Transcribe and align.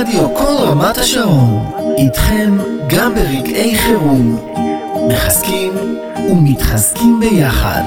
רדיו 0.00 0.34
כל 0.34 0.54
רמת 0.58 0.98
השרון, 0.98 1.70
איתכם 1.98 2.58
גם 2.86 3.14
ברגעי 3.14 3.78
חירום. 3.78 4.36
מחזקים 5.08 5.72
ומתחזקים 6.30 7.20
ביחד. 7.20 7.82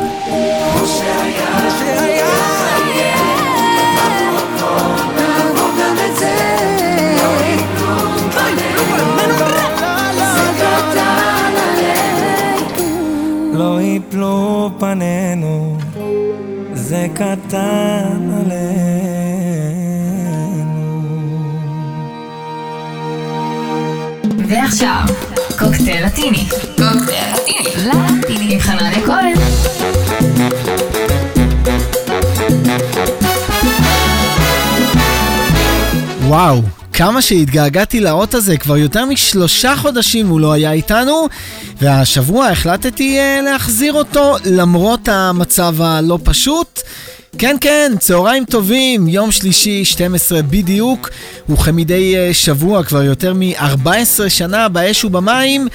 לא 13.54 13.82
יפלו 13.82 14.70
פנינו, 14.80 15.78
זה 16.74 17.08
קטן 17.14 18.30
עלינו. 18.40 18.93
ועכשיו, 24.64 25.06
קוקטייל 25.60 26.06
לטיני. 26.06 26.48
קוקטייל 26.78 27.34
לטיני. 27.34 27.70
לטיני. 28.20 28.54
עם 28.54 28.60
חנניה 28.60 29.06
כהן. 29.06 29.34
וואו, 36.28 36.62
כמה 36.94 37.22
שהתגעגעתי 37.22 38.00
לאות 38.00 38.34
הזה, 38.34 38.58
כבר 38.58 38.78
יותר 38.78 39.06
משלושה 39.06 39.76
חודשים 39.76 40.28
הוא 40.28 40.40
לא 40.40 40.54
היה 40.54 40.72
איתנו, 40.72 41.28
והשבוע 41.82 42.48
החלטתי 42.48 43.20
אה, 43.20 43.42
להחזיר 43.42 43.94
אותו 43.94 44.36
למרות 44.46 45.08
המצב 45.08 45.82
הלא 45.82 46.20
פשוט. 46.24 46.82
כן, 47.38 47.56
כן, 47.62 47.92
צהריים 48.00 48.46
טובים, 48.46 49.08
יום 49.08 49.32
שלישי, 49.32 49.86
12 49.86 50.42
בדיוק, 50.42 51.10
וכמדי 51.50 52.16
אה, 52.18 52.34
שבוע, 52.34 52.84
כבר 52.84 53.04
יותר 53.04 53.34
מ-14 53.34 54.30
שנה 54.30 54.70
באש 54.70 55.06
ובמים, 55.06 55.68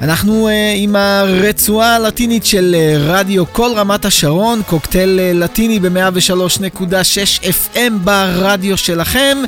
אנחנו 0.00 0.48
אה, 0.48 0.50
עם 0.76 0.96
הרצועה 0.96 1.96
הלטינית 1.96 2.46
של 2.46 2.76
אה, 2.78 3.10
רדיו 3.10 3.44
כל 3.52 3.70
רמת 3.76 4.04
השרון, 4.04 4.62
קוקטייל 4.66 5.18
אה, 5.18 5.36
לטיני 5.36 5.78
ב-103.6 5.78 7.44
FM 7.44 7.92
ברדיו 8.04 8.76
שלכם, 8.76 9.38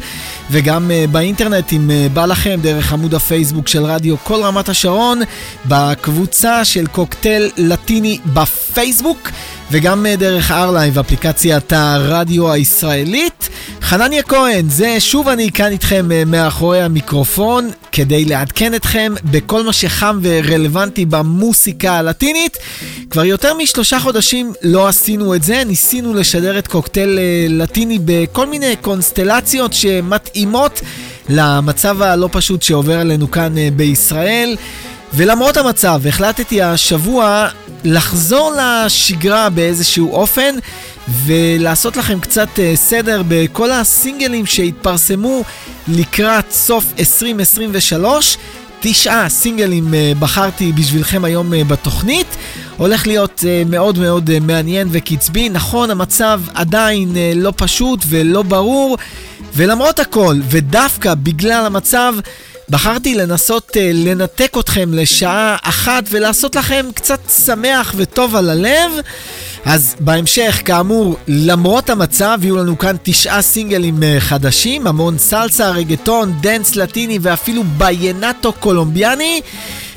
וגם 0.51 0.91
אה, 0.91 1.11
באינטרנט, 1.11 1.73
אם 1.73 1.91
אה, 1.91 2.13
בא 2.13 2.27
לכם, 2.27 2.59
דרך 2.63 2.93
עמוד 2.93 3.15
הפייסבוק 3.15 3.69
של 3.69 3.85
רדיו 3.85 4.17
כל 4.25 4.43
רמת 4.43 4.69
השרון, 4.69 5.21
בקבוצה 5.67 6.65
של 6.65 6.87
קוקטייל 6.87 7.51
לטיני 7.57 8.19
בפייסבוק. 8.27 9.31
וגם 9.71 10.07
דרך 10.19 10.51
ארלייב, 10.51 10.99
אפליקציית 10.99 11.73
הרדיו 11.73 12.53
הישראלית. 12.53 13.49
חנניה 13.83 14.23
כהן, 14.23 14.69
זה 14.69 15.01
שוב 15.01 15.29
אני 15.29 15.51
כאן 15.51 15.73
איתכם 15.73 16.09
מאחורי 16.27 16.83
המיקרופון, 16.83 17.71
כדי 17.93 18.25
לעדכן 18.25 18.75
אתכם 18.75 19.15
בכל 19.25 19.63
מה 19.63 19.73
שחם 19.73 20.19
ורלוונטי 20.23 21.05
במוסיקה 21.05 21.93
הלטינית. 21.93 22.59
כבר 23.11 23.25
יותר 23.25 23.55
משלושה 23.55 24.01
חודשים 24.01 24.53
לא 24.63 24.89
עשינו 24.89 25.35
את 25.35 25.43
זה, 25.43 25.65
ניסינו 25.65 26.15
לשדר 26.15 26.59
את 26.59 26.67
קוקטייל 26.67 27.19
לטיני 27.49 27.99
בכל 28.05 28.47
מיני 28.47 28.77
קונסטלציות 28.81 29.73
שמתאימות 29.73 30.81
למצב 31.29 32.03
הלא 32.03 32.29
פשוט 32.33 32.63
שעובר 32.63 32.99
עלינו 32.99 33.31
כאן 33.31 33.55
בישראל. 33.77 34.57
ולמרות 35.15 35.57
המצב, 35.57 36.07
החלטתי 36.09 36.63
השבוע 36.63 37.49
לחזור 37.85 38.53
לשגרה 38.59 39.51
באיזשהו 39.51 40.13
אופן 40.13 40.55
ולעשות 41.25 41.97
לכם 41.97 42.21
קצת 42.21 42.49
סדר 42.75 43.23
בכל 43.29 43.71
הסינגלים 43.71 44.47
שהתפרסמו 44.47 45.43
לקראת 45.89 46.53
סוף 46.53 46.85
2023. 46.99 48.37
תשעה 48.81 49.29
סינגלים 49.29 49.95
בחרתי 50.19 50.73
בשבילכם 50.73 51.25
היום 51.25 51.53
בתוכנית. 51.69 52.27
הולך 52.77 53.07
להיות 53.07 53.45
מאוד 53.67 53.99
מאוד 53.99 54.31
מעניין 54.39 54.89
וקצבי. 54.91 55.49
נכון, 55.49 55.91
המצב 55.91 56.41
עדיין 56.55 57.17
לא 57.35 57.53
פשוט 57.57 58.05
ולא 58.09 58.43
ברור, 58.43 58.97
ולמרות 59.55 59.99
הכל, 59.99 60.37
ודווקא 60.49 61.15
בגלל 61.15 61.67
המצב, 61.67 62.15
בחרתי 62.71 63.15
לנסות 63.15 63.71
uh, 63.71 63.79
לנתק 63.95 64.57
אתכם 64.61 64.95
לשעה 64.95 65.57
אחת 65.63 66.05
ולעשות 66.11 66.57
לכם 66.57 66.87
קצת 66.95 67.21
שמח 67.47 67.95
וטוב 67.97 68.37
על 68.37 68.51
הלב. 68.51 68.91
אז 69.65 69.97
בהמשך, 70.01 70.63
כאמור, 70.65 71.17
למרות 71.29 71.91
המצב, 71.91 72.39
יהיו 72.43 72.57
לנו 72.57 72.79
כאן 72.79 72.97
תשעה 73.03 73.43
סינגלים 73.43 73.99
אה, 74.03 74.21
חדשים, 74.21 74.87
המון 74.87 75.19
סלסה, 75.19 75.71
רגטון, 75.71 76.33
dance 76.41 76.77
לטיני 76.77 77.19
ואפילו 77.23 77.63
vallenato 77.79 78.53
קולומביאני. 78.53 79.41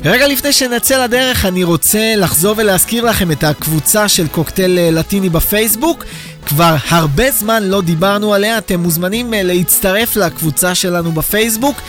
רגע 0.06 0.28
לפני 0.28 0.54
שנצא 0.54 1.04
לדרך, 1.04 1.46
אני 1.46 1.64
רוצה 1.64 2.14
לחזור 2.18 2.56
ולהזכיר 2.58 3.06
לכם 3.06 3.32
את 3.32 3.44
הקבוצה 3.44 4.08
של 4.08 4.28
קוקטייל 4.28 4.78
אה, 4.78 4.96
לטיני 4.96 5.30
בפייסבוק. 5.30 6.04
כבר 6.46 6.76
הרבה 6.90 7.32
זמן 7.32 7.64
לא 7.64 7.82
דיברנו 7.82 8.34
עליה, 8.34 8.58
אתם 8.58 8.80
מוזמנים 8.80 9.34
להצטרף 9.34 10.16
לקבוצה 10.16 10.76
שלנו 10.76 11.12
בפייסבוק 11.12 11.82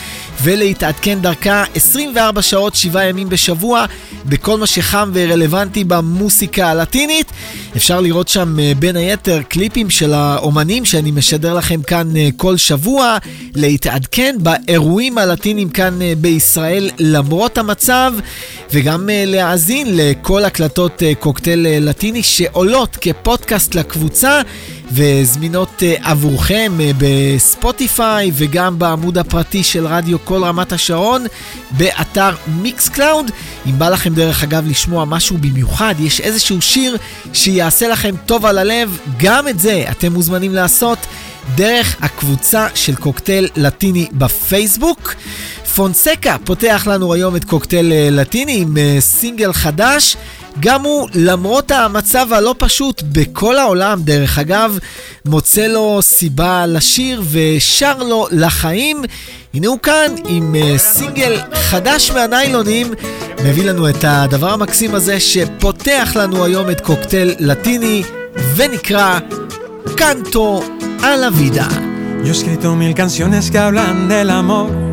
ולהתעדכן 0.43 1.19
דרכה 1.21 1.65
24 1.75 2.43
שעות, 2.43 2.75
7 2.75 3.05
ימים 3.05 3.29
בשבוע 3.29 3.85
בכל 4.25 4.59
מה 4.59 4.67
שחם 4.67 5.11
ורלוונטי 5.15 5.85
במוסיקה 5.85 6.71
הלטינית. 6.71 7.33
אפשר 7.77 8.01
לראות 8.01 8.29
שם 8.29 8.57
בין 8.79 8.97
היתר 8.97 9.43
קליפים 9.49 9.91
של 9.91 10.13
האומנים 10.13 10.85
שאני 10.85 11.11
משדר 11.11 11.55
לכם 11.55 11.83
כאן 11.83 12.13
כל 12.37 12.57
שבוע, 12.57 13.19
להתעדכן 13.55 14.37
באירועים 14.41 15.19
הלטינים 15.19 15.69
כאן 15.69 15.99
בישראל 16.19 16.91
למרות 16.99 17.59
המצב, 17.59 18.13
וגם 18.73 19.09
להאזין 19.27 19.87
לכל 19.91 20.45
הקלטות 20.45 21.03
קוקטייל 21.19 21.67
לטיני 21.89 22.23
שעולות 22.23 22.97
כפודקאסט 23.01 23.75
לקבוצה. 23.75 24.42
וזמינות 24.93 25.83
עבורכם 26.03 26.73
בספוטיפיי 26.99 28.31
וגם 28.35 28.79
בעמוד 28.79 29.19
הפרטי 29.19 29.63
של 29.63 29.87
רדיו 29.87 30.25
כל 30.25 30.45
רמת 30.45 30.73
השרון 30.73 31.27
באתר 31.71 32.31
Mixcloud. 32.47 33.31
אם 33.67 33.79
בא 33.79 33.89
לכם 33.89 34.15
דרך 34.15 34.43
אגב 34.43 34.67
לשמוע 34.67 35.05
משהו 35.05 35.39
במיוחד, 35.39 35.95
יש 36.01 36.21
איזשהו 36.21 36.63
שיר 36.63 36.97
שיעשה 37.33 37.89
לכם 37.89 38.15
טוב 38.27 38.47
על 38.47 38.59
הלב, 38.59 38.99
גם 39.19 39.49
את 39.49 39.59
זה 39.59 39.85
אתם 39.91 40.13
מוזמנים 40.13 40.55
לעשות 40.55 40.99
דרך 41.55 41.97
הקבוצה 42.01 42.67
של 42.75 42.95
קוקטייל 42.95 43.49
לטיני 43.57 44.07
בפייסבוק. 44.13 45.15
פונסקה 45.75 46.37
פותח 46.45 46.87
לנו 46.91 47.15
היום 47.15 47.37
את 47.37 47.45
קוקטייל 47.45 47.93
לטיני 48.11 48.61
עם 48.61 48.77
סינגל 49.01 49.53
חדש. 49.53 50.17
גם 50.61 50.83
הוא, 50.83 51.09
למרות 51.15 51.71
המצב 51.71 52.33
הלא 52.33 52.55
פשוט 52.59 53.03
בכל 53.13 53.59
העולם, 53.59 54.03
דרך 54.03 54.39
אגב, 54.39 54.79
מוצא 55.25 55.67
לו 55.67 55.99
סיבה 56.03 56.67
לשיר 56.67 57.23
ושר 57.31 58.03
לו 58.03 58.27
לחיים. 58.31 59.03
הנה 59.55 59.67
הוא 59.69 59.79
כאן 59.79 60.15
עם 60.29 60.55
סינגל 60.77 61.41
חדש 61.55 62.11
מהניילונים, 62.11 62.95
מביא 63.45 63.65
לנו 63.65 63.89
את 63.89 64.05
הדבר 64.09 64.51
המקסים 64.51 64.95
הזה 64.95 65.21
שפותח 65.21 66.13
לנו 66.15 66.45
היום 66.45 66.71
את 66.71 66.81
קוקטייל 66.81 67.35
לטיני 67.39 68.03
ונקרא 68.57 69.19
קנטו 69.97 70.63
על 71.03 71.25
הוידה. 71.25 71.69
Yo 72.23 72.27
he 72.27 72.31
escrito 72.31 72.77
mil 72.77 72.95
canciones 72.95 73.51
que 73.51 73.59
hablan 73.59 74.09
del 74.09 74.31
amor, 74.31 74.92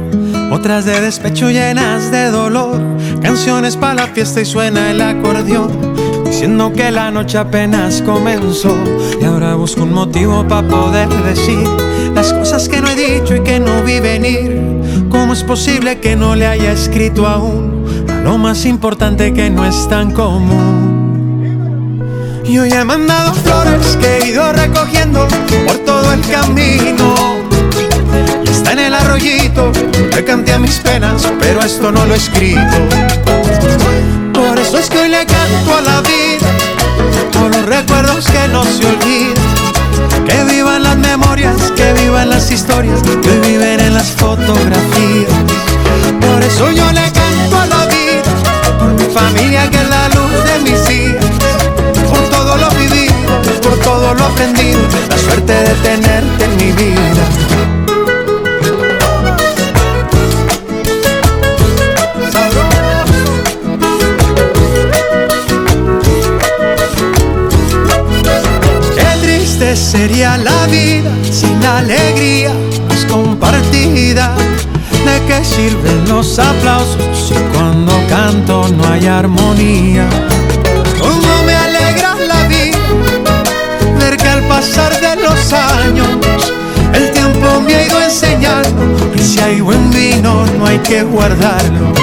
otras 0.51 0.85
de 0.85 0.99
despecho 1.01 1.49
llenas 1.49 2.11
de 2.11 2.31
dolor, 2.31 2.81
canciones 3.21 3.75
para 3.77 3.93
la 3.93 4.07
fiesta 4.07 4.41
y 4.41 4.45
suena 4.45 4.91
el 4.91 5.01
acordeón, 5.01 5.93
diciendo 6.25 6.73
que 6.73 6.91
la 6.91 7.11
noche 7.11 7.37
apenas 7.37 8.01
comenzó 8.01 8.75
y 9.21 9.25
ahora 9.25 9.55
busco 9.55 9.83
un 9.83 9.93
motivo 9.93 10.47
para 10.47 10.67
poder 10.67 11.09
decir 11.23 11.67
las 12.15 12.33
cosas 12.33 12.67
que 12.67 12.81
no 12.81 12.89
he 12.89 12.95
dicho 12.95 13.35
y 13.35 13.41
que 13.41 13.59
no 13.59 13.83
vi 13.83 13.99
venir. 13.99 14.59
¿Cómo 15.09 15.33
es 15.33 15.43
posible 15.43 15.99
que 15.99 16.15
no 16.15 16.35
le 16.35 16.45
haya 16.45 16.71
escrito 16.71 17.27
aún 17.27 18.05
a 18.09 18.21
lo 18.21 18.37
más 18.37 18.65
importante 18.65 19.33
que 19.33 19.49
no 19.49 19.65
es 19.65 19.87
tan 19.87 20.11
común? 20.11 20.89
Y 22.45 22.57
hoy 22.57 22.71
he 22.71 22.83
mandado 22.83 23.33
flores 23.33 23.97
que 23.97 24.17
he 24.17 24.29
ido 24.29 24.51
recogiendo 24.53 25.27
por 25.67 25.77
todo 25.85 26.13
el 26.13 26.21
camino. 26.21 27.38
En 28.69 28.79
el 28.79 28.93
arroyito, 28.93 29.71
le 30.15 30.23
canté 30.23 30.53
a 30.53 30.59
mis 30.59 30.77
penas, 30.77 31.27
pero 31.39 31.61
esto 31.61 31.91
no 31.91 32.05
lo 32.05 32.13
he 32.13 32.17
escrito. 32.17 32.77
Por 34.33 34.59
eso 34.59 34.77
es 34.77 34.89
que 34.89 34.99
hoy 34.99 35.09
le 35.09 35.25
canto 35.25 35.75
a 35.75 35.81
la 35.81 36.01
vida, 36.01 36.47
por 37.33 37.55
los 37.55 37.65
recuerdos 37.65 38.25
que 38.25 38.47
no 38.49 38.63
se 38.63 38.85
olvidan. 38.85 40.25
Que 40.25 40.43
vivan 40.43 40.83
las 40.83 40.97
memorias, 40.97 41.55
que 41.75 41.93
vivan 41.93 42.29
las 42.29 42.51
historias, 42.51 43.01
que 43.01 43.39
viven 43.47 43.79
en 43.79 43.93
las 43.93 44.11
fotografías. 44.11 45.31
Por 46.21 46.43
eso 46.43 46.71
yo 46.71 46.91
le 46.91 47.11
canto 47.11 47.59
a 47.59 47.65
la 47.65 47.85
vida, 47.87 48.77
por 48.77 48.93
mi 48.93 49.13
familia 49.13 49.69
que 49.69 49.77
es 49.77 49.89
la 49.89 50.09
luz 50.09 50.43
de 50.43 50.59
mis 50.59 50.85
días 50.85 51.25
todo 52.29 52.57
lo 52.57 52.69
vivido, 52.69 53.13
por 53.61 53.77
todo 53.79 54.13
lo 54.13 54.25
aprendido, 54.25 54.79
la 55.09 55.17
suerte 55.17 55.53
de 55.53 55.73
tenerte 55.75 56.45
en 56.45 56.55
mi 56.55 56.71
vida. 56.71 57.78
Alegría 71.79 72.53
no 72.87 72.93
es 72.93 73.05
compartida. 73.05 74.35
¿De 75.05 75.25
qué 75.27 75.43
sirven 75.43 76.07
los 76.07 76.37
aplausos 76.37 77.17
si 77.27 77.33
cuando 77.53 77.93
canto 78.07 78.67
no 78.67 78.87
hay 78.87 79.07
armonía? 79.07 80.07
¿Cómo 80.99 81.43
me 81.45 81.55
alegra 81.55 82.15
la 82.27 82.47
vida 82.47 82.77
ver 83.99 84.17
que 84.17 84.27
al 84.27 84.43
pasar 84.43 84.91
de 84.99 85.15
los 85.23 85.53
años 85.53 86.09
el 86.93 87.11
tiempo 87.11 87.61
me 87.61 87.75
ha 87.75 87.87
ido 87.87 88.01
enseñando 88.01 89.11
que 89.11 89.23
si 89.23 89.39
hay 89.39 89.61
buen 89.61 89.89
vino 89.89 90.45
no 90.57 90.65
hay 90.65 90.79
que 90.79 91.03
guardarlo? 91.03 91.93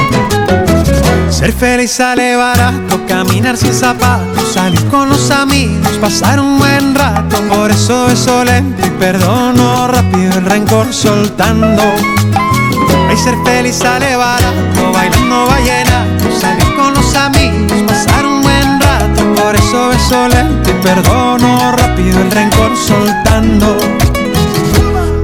Ser 1.30 1.52
feliz 1.52 1.92
sale 1.92 2.34
barato, 2.36 3.00
caminar 3.06 3.56
sin 3.56 3.74
zapatos, 3.74 4.52
salir 4.54 4.82
con 4.86 5.08
los 5.08 5.30
amigos, 5.30 5.92
pasar 6.00 6.40
un 6.40 6.58
buen 6.58 6.94
rato. 6.94 7.36
Por 7.48 7.70
eso 7.70 8.06
beso 8.06 8.44
lento 8.44 8.86
y 8.86 8.90
perdono 8.90 9.86
rápido 9.88 10.32
el 10.38 10.44
rencor 10.44 10.92
soltando. 10.92 11.82
Ay, 13.08 13.16
ser 13.16 13.36
feliz 13.44 13.76
sale 13.76 14.16
barato, 14.16 14.92
bailando 14.92 15.46
vallenato, 15.46 16.40
salir 16.40 16.74
con 16.74 16.94
los 16.94 17.14
amigos, 17.14 17.82
pasar 17.86 18.24
un 18.24 18.40
buen 18.40 18.80
rato. 18.80 19.34
Por 19.42 19.54
eso 19.56 19.88
beso 19.88 20.28
lento 20.28 20.70
y 20.70 20.74
perdono 20.82 21.72
rápido 21.72 22.20
el 22.22 22.30
rencor 22.30 22.76
soltando. 22.76 23.76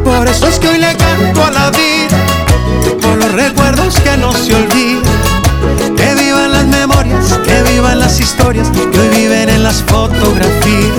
Por 0.05 0.29
eso 0.29 0.47
es 0.47 0.59
que 0.59 0.69
hoy 0.69 0.79
le 0.79 0.95
canto 0.97 1.45
a 1.45 1.51
la 1.51 1.71
vida, 1.71 2.19
por 3.01 3.17
los 3.17 3.33
recuerdos 3.33 3.99
que 4.01 4.17
no 4.19 4.33
se 4.33 4.55
olvidan 4.55 5.12
que 6.83 7.73
vivan 7.73 8.01
las 8.01 8.19
historias, 8.19 8.69
que 8.71 8.99
hoy 8.99 9.09
viven 9.15 9.49
en 9.49 9.63
las 9.63 9.83
fotografías. 9.85 10.93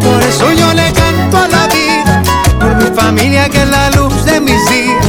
Por 0.00 0.22
eso 0.22 0.52
yo 0.52 0.72
le 0.72 0.92
canto 0.92 1.36
a 1.36 1.48
la 1.48 1.66
vida, 1.66 2.22
por 2.60 2.76
mi 2.76 2.96
familia 2.96 3.48
que 3.48 3.62
es 3.62 3.68
la 3.70 3.90
luz 3.90 4.24
de 4.24 4.40
mis 4.40 4.70
días, 4.70 5.04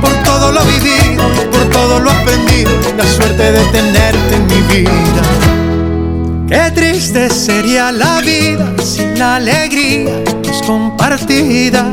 por 0.00 0.10
todo 0.22 0.52
lo 0.52 0.64
vivido, 0.64 1.22
por 1.52 1.68
todo 1.68 2.00
lo 2.00 2.10
aprendido, 2.10 2.70
la 2.96 3.04
suerte 3.04 3.52
de 3.52 3.64
tenerte 3.66 4.36
en 4.36 4.46
mi 4.46 4.62
vida. 4.72 5.22
Qué 6.48 6.70
triste 6.70 7.28
sería 7.28 7.92
la 7.92 8.22
vida 8.22 8.72
sin 8.82 9.18
la 9.18 9.36
alegría 9.36 10.24
que 10.42 10.50
es 10.50 10.62
compartida. 10.62 11.90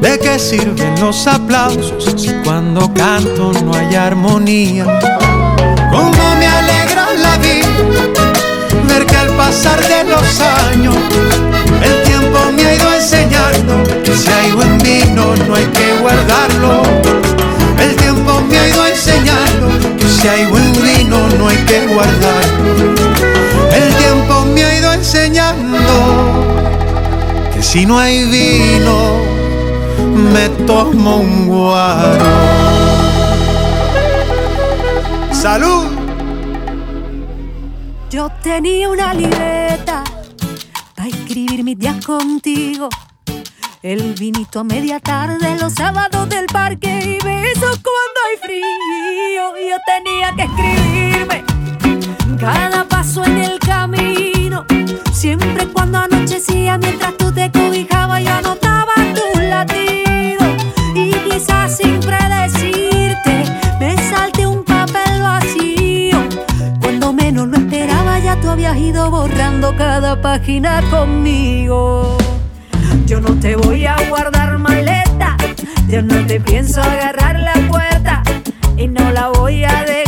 ¿De 0.00 0.18
qué 0.18 0.38
sirven 0.38 0.98
los 1.00 1.26
aplausos 1.26 2.14
si 2.16 2.32
cuando 2.42 2.92
canto 2.94 3.52
no 3.62 3.74
hay 3.74 3.94
armonía? 3.94 4.86
Cómo 5.90 6.36
me 6.38 6.46
alegra 6.46 7.06
la 7.16 7.36
vida 7.38 7.66
ver 8.88 9.06
que 9.06 9.16
al 9.16 9.28
pasar 9.36 9.80
de 9.80 10.04
los 10.04 10.40
años 10.70 10.96
el 11.82 12.02
tiempo 12.02 12.38
me 12.54 12.64
ha 12.64 12.74
ido 12.74 12.94
enseñando 12.94 13.74
que 14.04 14.14
si 14.14 14.28
hay 14.30 14.52
buen 14.52 14.78
vino 14.78 15.34
no 15.46 15.54
hay 15.54 15.66
que 15.66 15.98
guardarlo. 16.00 16.82
El 17.78 17.96
tiempo 17.96 18.40
me 18.48 18.58
ha 18.58 18.68
ido 18.68 18.86
enseñando 18.86 19.68
que 19.98 20.06
si 20.08 20.28
hay 20.28 20.46
buen 20.46 20.72
vino 20.72 21.18
no 21.38 21.48
hay 21.48 21.56
que 21.58 21.86
guardarlo. 21.86 22.94
El 23.74 23.94
tiempo 23.94 24.44
me 24.54 24.64
ha 24.64 24.78
ido 24.78 24.92
enseñando 24.92 25.88
que 27.54 27.62
si 27.62 27.86
no 27.86 27.98
hay 27.98 28.24
vino 28.24 29.20
me 30.32 30.48
tomo 30.66 31.16
un 31.16 31.48
guaro. 31.48 32.60
¡Salud! 35.40 35.86
Yo 38.10 38.30
tenía 38.42 38.90
una 38.90 39.14
libreta 39.14 40.04
para 40.94 41.08
escribir 41.08 41.64
mis 41.64 41.78
días 41.78 42.04
contigo. 42.04 42.90
El 43.82 44.12
vinito 44.12 44.60
a 44.60 44.64
media 44.64 45.00
tarde, 45.00 45.56
los 45.58 45.72
sábados 45.72 46.28
del 46.28 46.44
parque 46.44 46.90
y 46.90 47.24
besos 47.24 47.80
cuando 47.80 48.20
hay 48.28 48.36
frío. 48.42 49.54
Yo 49.66 49.76
tenía 49.86 50.34
que 50.36 50.42
escribirme 50.42 51.44
cada 52.38 52.84
paso 52.86 53.24
en 53.24 53.38
el 53.38 53.58
camino. 53.60 54.66
Siempre 55.10 55.68
cuando 55.68 56.00
anochecía, 56.00 56.76
mientras 56.76 57.16
tú 57.16 57.32
te 57.32 57.50
cobijabas, 57.50 58.22
yo 58.22 58.34
anotaba 58.34 58.92
tus 59.14 59.42
latidos. 59.42 60.62
Y 60.94 61.12
quizás 61.30 61.78
sin 61.78 61.98
habías 68.70 68.88
ido 68.88 69.10
borrando 69.10 69.74
cada 69.76 70.20
página 70.20 70.82
conmigo. 70.90 72.16
Yo 73.06 73.20
no 73.20 73.34
te 73.40 73.56
voy 73.56 73.86
a 73.86 73.96
guardar 74.08 74.58
maleta, 74.58 75.36
yo 75.88 76.02
no 76.02 76.26
te 76.26 76.40
pienso 76.40 76.80
agarrar 76.80 77.38
la 77.40 77.54
puerta 77.68 78.22
y 78.76 78.86
no 78.86 79.10
la 79.10 79.28
voy 79.28 79.64
a 79.64 79.84
dejar 79.84 79.99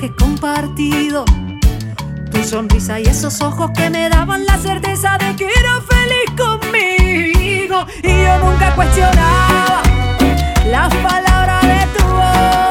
viajes 0.00 0.16
compartidos. 0.18 1.24
Tu 2.30 2.44
sonrisa 2.44 3.00
y 3.00 3.04
esos 3.04 3.40
ojos 3.40 3.70
que 3.76 3.90
me 3.90 4.08
daban 4.08 4.44
la 4.46 4.56
certeza 4.58 5.18
de 5.18 5.36
que 5.36 5.44
eras 5.44 5.82
feliz 5.88 6.30
conmigo. 6.36 7.86
Y 8.02 8.24
yo 8.24 8.38
nunca 8.38 8.74
cuestionaba 8.74 9.82
las 10.66 10.94
palabras 10.96 11.62
de 11.62 11.98
tu 11.98 12.04
boca. 12.04 12.69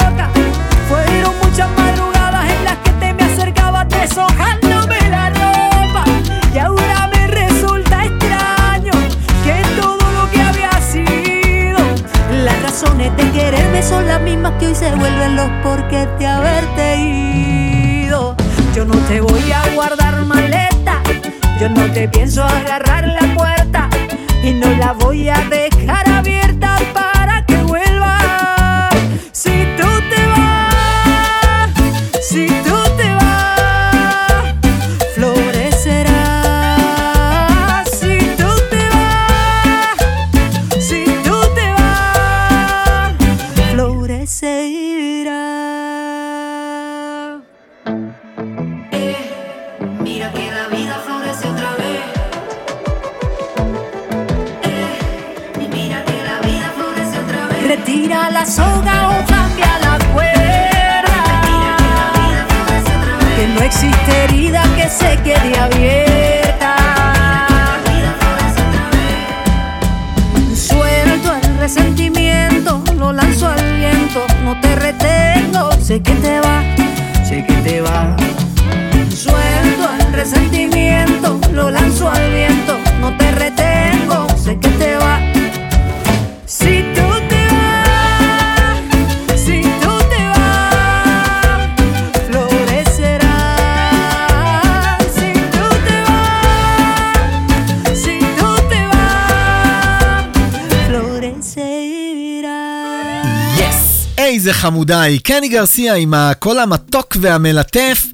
וחמודיי, 104.80 105.18
קני 105.18 105.48
גרסיה 105.48 105.94
עם 105.94 106.14
הקול 106.14 106.58
המתוק 106.58 107.16
והמלטף. 107.20 108.06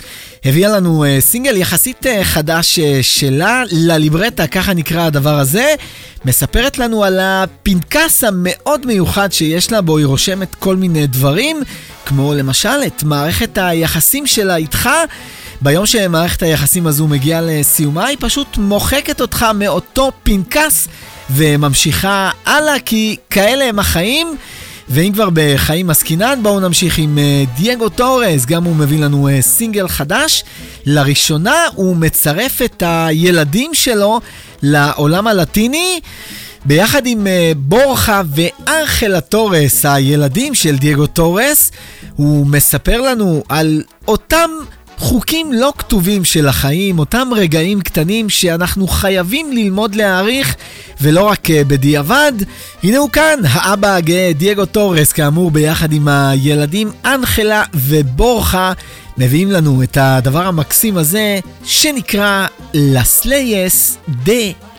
הביאה 0.45 0.71
לנו 0.71 1.05
uh, 1.05 1.21
סינגל 1.21 1.57
יחסית 1.57 2.07
uh, 2.07 2.09
חדש 2.23 2.79
uh, 2.79 2.83
שלה, 3.03 3.63
לליברטה, 3.71 4.47
ככה 4.47 4.75
נקרא 4.75 5.03
הדבר 5.03 5.39
הזה. 5.39 5.75
מספרת 6.25 6.79
לנו 6.79 7.05
על 7.05 7.19
הפנקס 7.23 8.25
המאוד 8.25 8.87
מיוחד 8.87 9.33
שיש 9.33 9.73
לה, 9.73 9.81
בו 9.81 9.99
היא 9.99 10.07
רושמת 10.07 10.55
כל 10.55 10.77
מיני 10.77 11.07
דברים, 11.07 11.63
כמו 12.07 12.35
למשל 12.35 12.79
את 12.87 13.03
מערכת 13.03 13.59
היחסים 13.59 14.27
שלה 14.27 14.57
איתך. 14.57 14.89
ביום 15.61 15.87
שמערכת 15.87 16.43
היחסים 16.43 16.87
הזו 16.87 17.07
מגיעה 17.07 17.41
לסיומה, 17.43 18.07
היא 18.07 18.17
פשוט 18.21 18.57
מוחקת 18.59 19.21
אותך 19.21 19.47
מאותו 19.55 20.13
פנקס 20.23 20.89
וממשיכה 21.31 22.31
הלאה, 22.47 22.81
כי 22.85 23.17
כאלה 23.31 23.65
הם 23.65 23.79
החיים. 23.79 24.37
ואם 24.89 25.11
כבר 25.15 25.29
בחיים 25.33 25.91
עסקינן, 25.91 26.39
בואו 26.43 26.61
נמשיך 26.61 26.99
עם 26.99 27.19
אה, 27.19 27.57
דייגו 27.57 27.89
טורס, 27.89 28.45
גם 28.45 28.65
הוא 28.65 28.77
מביא 28.77 28.99
לנו 28.99 29.29
אה, 29.29 29.43
סינגל 29.43 29.89
חדש. 29.89 30.45
לראשונה 30.87 31.65
הוא 31.75 31.97
מצרף 31.97 32.63
את 32.63 32.83
הילדים 32.87 33.75
שלו 33.75 34.21
לעולם 34.63 35.27
הלטיני. 35.27 36.01
ביחד 36.65 37.07
עם 37.07 37.27
אה, 37.27 37.59
בורחה 37.59 38.23
ואנחלה 38.35 39.21
טורס, 39.21 39.87
הילדים 39.87 40.55
של 40.55 40.77
דייגו 40.77 41.07
טורס, 41.07 41.73
הוא 42.17 42.47
מספר 42.47 43.01
לנו 43.01 43.43
על 43.49 43.83
אותם 44.09 44.51
חוקים 44.99 45.53
לא 45.53 45.73
כתובים 45.79 46.25
של 46.25 46.49
החיים, 46.49 46.99
אותם 46.99 47.29
רגעים 47.37 47.81
קטנים 47.81 48.29
שאנחנו 48.29 48.89
חייבים 48.89 49.53
ללמוד 49.53 49.95
להעריך, 49.95 50.57
ולא 51.01 51.25
רק 51.25 51.51
אה, 51.51 51.65
בדיעבד. 51.65 52.33
הנה 52.83 52.99
הוא 52.99 53.11
כאן, 53.11 53.39
האבא 53.49 53.95
הגאה 53.95 54.33
דייגו 54.37 54.67
טורס, 54.67 55.13
כאמור 55.13 55.51
ביחד 55.51 55.93
עם 55.93 56.09
הילדים 56.09 56.91
אנחלה 57.05 57.63
ובורחה, 57.75 58.73
מביאים 59.19 59.51
לנו 59.51 59.83
את 59.83 59.97
הדבר 60.01 60.47
המקסים 60.47 60.97
הזה, 60.97 61.39
שנקרא 61.65 62.47
Las 62.75 63.21
Leyes 63.21 63.99
de 64.09 64.33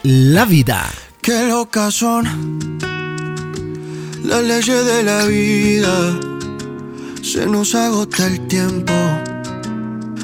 la 0.06 0.28
Vida. 0.28 0.84
Que 1.28 1.50
locas 1.50 1.94
son 2.02 2.24
las 4.24 4.42
leyes 4.44 4.86
de 4.92 5.04
la 5.04 5.26
vida. 5.26 5.96
Se 7.22 7.46
nos 7.46 7.76
agota 7.76 8.28
el 8.28 8.48
tiempo. 8.48 9.37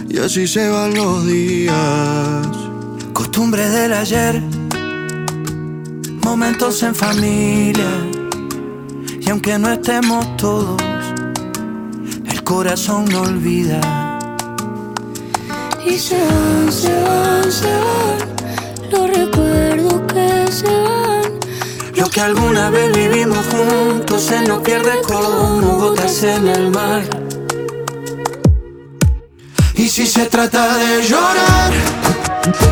Y 0.10 0.19
así 0.19 0.48
se 0.48 0.69
van 0.69 0.93
los 0.93 1.25
días. 1.25 2.48
Costumbres 3.13 3.72
del 3.72 3.93
ayer, 3.93 4.41
momentos 6.24 6.83
en 6.83 6.95
familia. 6.95 7.89
Y 9.19 9.29
aunque 9.29 9.57
no 9.57 9.72
estemos 9.72 10.38
todos, 10.38 10.81
el 12.25 12.43
corazón 12.43 13.05
no 13.05 13.22
olvida. 13.22 13.79
Y 15.86 15.98
se 15.98 16.17
van, 16.17 16.72
se 16.72 16.93
van, 17.03 17.51
se 17.51 17.67
van 17.67 18.33
los 18.91 19.17
recuerdos 19.17 20.01
que 20.13 20.51
se 20.51 20.65
van. 20.65 21.39
Lo 21.95 22.10
que 22.10 22.22
alguna 22.22 22.69
vez 22.69 22.95
vivimos 22.95 23.45
juntos 23.48 24.22
se 24.22 24.41
nos 24.41 24.62
pierde 24.62 25.01
como 25.01 25.77
gotas 25.77 26.24
en 26.24 26.48
el 26.48 26.72
mar. 26.72 27.03
Y 29.75 29.89
si 29.89 30.06
se 30.06 30.27
trata 30.27 30.77
de 30.77 31.01
llorar, 31.03 31.72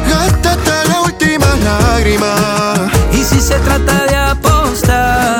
gástate 0.07 0.89
la 0.89 1.01
última 1.01 1.55
lágrima. 1.55 2.91
Y 3.11 3.23
si 3.23 3.41
se 3.41 3.55
trata 3.59 4.05
de 4.05 4.15
apostar, 4.15 5.39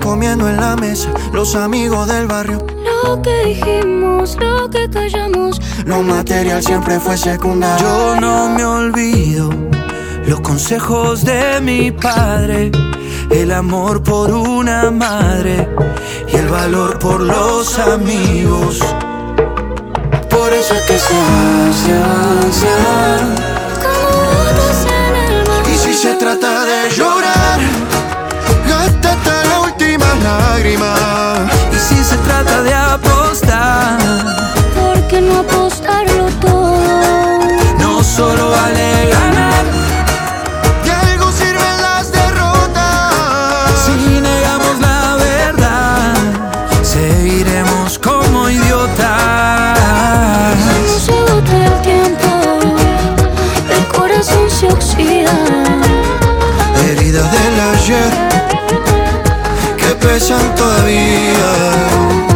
comiendo 0.00 0.48
en 0.48 0.56
la 0.56 0.76
mesa, 0.76 1.08
los 1.32 1.54
amigos 1.54 2.06
del 2.06 2.26
barrio. 2.26 2.58
Lo 3.04 3.22
que 3.22 3.46
dijimos, 3.46 4.36
lo 4.38 4.68
que 4.68 4.88
callamos. 4.90 5.60
Lo 5.86 6.02
material 6.02 6.62
siempre 6.62 7.00
fue 7.00 7.16
secundario. 7.16 7.86
Yo 7.86 8.20
no 8.20 8.50
me 8.50 8.64
olvido 8.64 9.50
los 10.26 10.40
consejos 10.40 11.24
de 11.24 11.60
mi 11.62 11.90
padre. 11.90 12.70
El 13.30 13.50
amor 13.50 14.02
por 14.02 14.30
una 14.30 14.90
madre 14.90 15.66
y 16.30 16.36
el 16.36 16.48
valor 16.48 16.98
por 16.98 17.20
los 17.20 17.78
amigos. 17.78 18.78
Por 20.28 20.52
eso 20.52 20.74
es 20.74 20.82
que 20.82 20.98
se 20.98 21.14
va, 21.14 22.52
se 22.52 23.51
Y 30.60 31.78
si 31.78 32.04
se 32.04 32.16
trata 32.18 32.62
de 32.62 32.74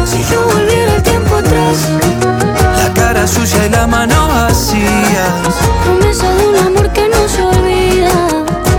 Si 0.05 0.25
yo 0.31 0.47
volviera 0.47 0.97
el 0.97 1.03
tiempo 1.03 1.37
atrás, 1.37 1.77
la 2.79 2.93
cara 2.95 3.27
sucia 3.27 3.67
y 3.67 3.69
la 3.69 3.87
mano 3.87 4.29
vacía. 4.29 5.27
Promesa 5.85 6.33
de 6.33 6.47
un 6.49 6.57
amor 6.57 6.91
que 6.93 7.07
no 7.09 7.29
se 7.29 7.43
olvida. 7.43 8.11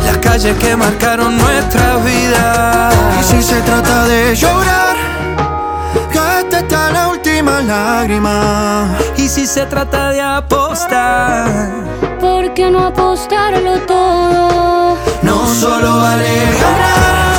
Las 0.05 0.17
calles 0.17 0.57
que 0.57 0.75
marcaron 0.75 1.37
nuestra 1.37 1.97
vida. 1.97 2.89
Y 3.19 3.23
si 3.23 3.43
se 3.43 3.61
trata 3.61 4.07
de 4.07 4.35
llorar, 4.35 4.95
gasta 6.11 6.57
hasta 6.57 6.91
la 6.91 7.09
última 7.09 7.61
lágrima. 7.61 8.97
Y 9.15 9.27
si 9.29 9.45
se 9.45 9.65
trata 9.67 10.09
de 10.09 10.21
apostar, 10.21 11.69
¿por 12.19 12.53
qué 12.55 12.71
no 12.71 12.87
apostarlo 12.87 13.79
todo? 13.81 14.97
No 15.21 15.53
solo 15.53 15.97
vale 15.97 16.33
ganar 16.61 17.36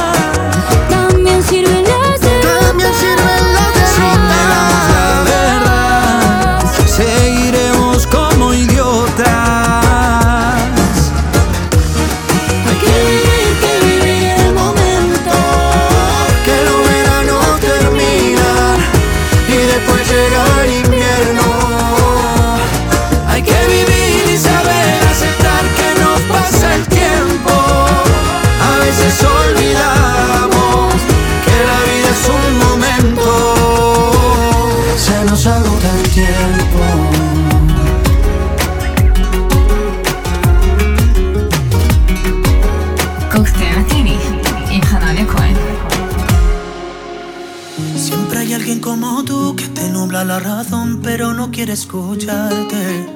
quiere 51.68 51.80
escucharte. 51.80 53.06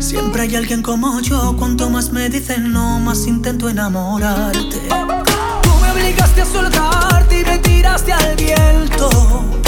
Siempre 0.00 0.42
hay 0.42 0.56
alguien 0.56 0.82
como 0.82 1.20
yo, 1.20 1.54
cuanto 1.56 1.88
más 1.88 2.10
me 2.10 2.28
dicen 2.28 2.72
no, 2.72 2.98
más 2.98 3.28
intento 3.28 3.68
enamorarte. 3.68 4.80
Tú 5.62 5.70
me 5.80 5.92
obligaste 5.92 6.42
a 6.42 6.46
soltarte 6.46 7.40
y 7.40 7.44
me 7.44 7.58
tiraste 7.58 8.12
al 8.12 8.34
viento. 8.34 9.08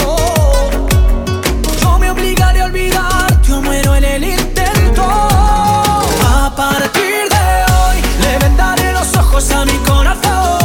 Oh, 0.05 1.97
me 1.97 2.11
obligaré 2.11 2.61
a 2.61 2.65
olvidarte, 2.65 3.47
yo 3.47 3.61
muero 3.61 3.95
en 3.95 4.03
el 4.03 4.23
intento. 4.23 5.03
A 5.03 6.53
partir 6.57 7.29
de 7.29 7.63
hoy, 7.71 8.01
le 8.21 8.37
vendaré 8.39 8.91
los 8.91 9.15
ojos 9.15 9.49
a 9.51 9.63
mi 9.63 9.77
corazón. 9.87 10.58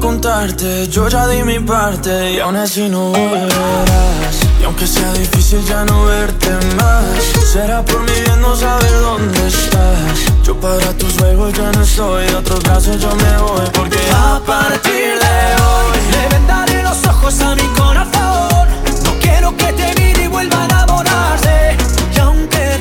Contarte. 0.00 0.88
Yo 0.88 1.08
ya 1.08 1.28
di 1.28 1.42
mi 1.44 1.60
parte 1.60 2.32
y 2.32 2.40
aún 2.40 2.56
así 2.56 2.88
no 2.88 3.10
volverás. 3.10 4.34
Y 4.60 4.64
aunque 4.64 4.86
sea 4.86 5.12
difícil 5.12 5.64
ya 5.64 5.84
no 5.84 6.06
verte 6.06 6.50
más, 6.76 7.04
será 7.52 7.84
por 7.84 8.00
mi 8.00 8.20
bien 8.20 8.40
no 8.40 8.56
saber 8.56 8.92
dónde 9.00 9.46
estás. 9.46 10.42
Yo 10.42 10.58
para 10.58 10.92
tus 10.94 11.12
juegos 11.18 11.52
ya 11.52 11.70
no 11.72 11.82
estoy, 11.82 12.26
de 12.26 12.34
otros 12.34 12.62
brazos 12.62 13.00
yo 13.00 13.14
me 13.14 13.38
voy. 13.38 13.66
Porque 13.72 13.98
a 14.12 14.40
partir 14.44 15.18
de 15.24 15.38
hoy 15.62 15.98
le 16.12 16.28
vendaré 16.34 16.82
los 16.82 17.04
ojos 17.06 17.40
a 17.42 17.54
mi 17.54 17.66
corazón. 17.78 18.68
No 19.04 19.12
quiero 19.20 19.56
que 19.56 19.72
te 19.74 19.94
mire 20.00 20.24
y 20.24 20.28
vuelva 20.28 20.62
a 20.62 20.64
enamorarse. 20.64 21.76
Y 22.14 22.18
aunque 22.18 22.80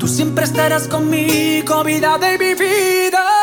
Tú 0.00 0.08
siempre 0.08 0.46
estarás 0.46 0.88
conmigo, 0.88 1.84
vida 1.84 2.16
de 2.16 2.38
mi 2.38 2.54
vida. 2.54 3.39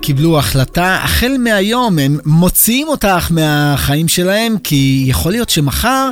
קיבלו 0.00 0.38
החלטה. 0.38 1.00
החל 1.02 1.36
מהיום 1.38 1.98
הם 1.98 2.18
מוציאים 2.24 2.88
אותך 2.88 3.26
מהחיים 3.30 4.08
שלהם, 4.08 4.56
כי 4.64 5.04
יכול 5.06 5.32
להיות 5.32 5.50
שמחר 5.50 6.10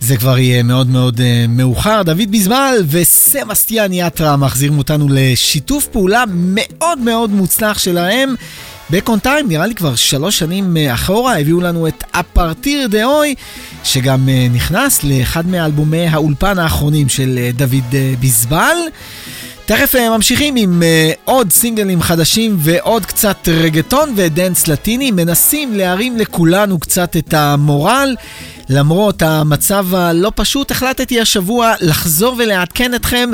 זה 0.00 0.16
כבר 0.16 0.38
יהיה 0.38 0.62
מאוד 0.62 0.86
מאוד 0.86 1.18
uh, 1.18 1.22
מאוחר. 1.48 2.02
דוד 2.02 2.30
ביזבל 2.30 2.74
וסבסטיאן 2.88 3.92
יטרה 3.92 4.36
מחזירים 4.36 4.78
אותנו 4.78 5.08
לשיתוף 5.10 5.86
פעולה 5.86 6.24
מאוד 6.28 6.98
מאוד 6.98 7.30
מוצלח 7.30 7.78
שלהם. 7.78 8.34
בקון 8.90 9.18
טיים, 9.18 9.48
נראה 9.48 9.66
לי 9.66 9.74
כבר 9.74 9.94
שלוש 9.94 10.38
שנים 10.38 10.76
אה, 10.76 10.94
אחורה, 10.94 11.38
הביאו 11.38 11.60
לנו 11.60 11.88
את 11.88 12.04
אפרטיר 12.10 12.86
דה 12.86 13.04
אוי, 13.04 13.34
שגם 13.84 14.28
אה, 14.28 14.46
נכנס 14.52 15.04
לאחד 15.04 15.46
מאלבומי 15.46 16.06
האולפן 16.06 16.58
האחרונים 16.58 17.08
של 17.08 17.50
דוד 17.54 17.94
אה, 17.94 18.14
ביזבל. 18.20 18.76
תכף 19.74 19.96
אה, 19.96 20.16
ממשיכים 20.16 20.54
עם 20.56 20.82
uh, 20.82 21.16
עוד 21.24 21.52
סינגלים 21.52 22.02
חדשים 22.02 22.56
ועוד 22.58 23.06
קצת 23.06 23.48
רגטון 23.48 24.12
ודנס 24.16 24.68
לטיני, 24.68 25.10
מנסים 25.10 25.74
להרים 25.74 26.16
לכולנו 26.16 26.78
קצת 26.78 27.16
את 27.16 27.34
המורל. 27.34 28.16
למרות 28.68 29.22
המצב 29.22 29.94
הלא 29.94 30.32
פשוט, 30.34 30.70
החלטתי 30.70 31.20
השבוע 31.20 31.74
לחזור 31.80 32.34
ולעדכן 32.38 32.94
אתכם 32.94 33.30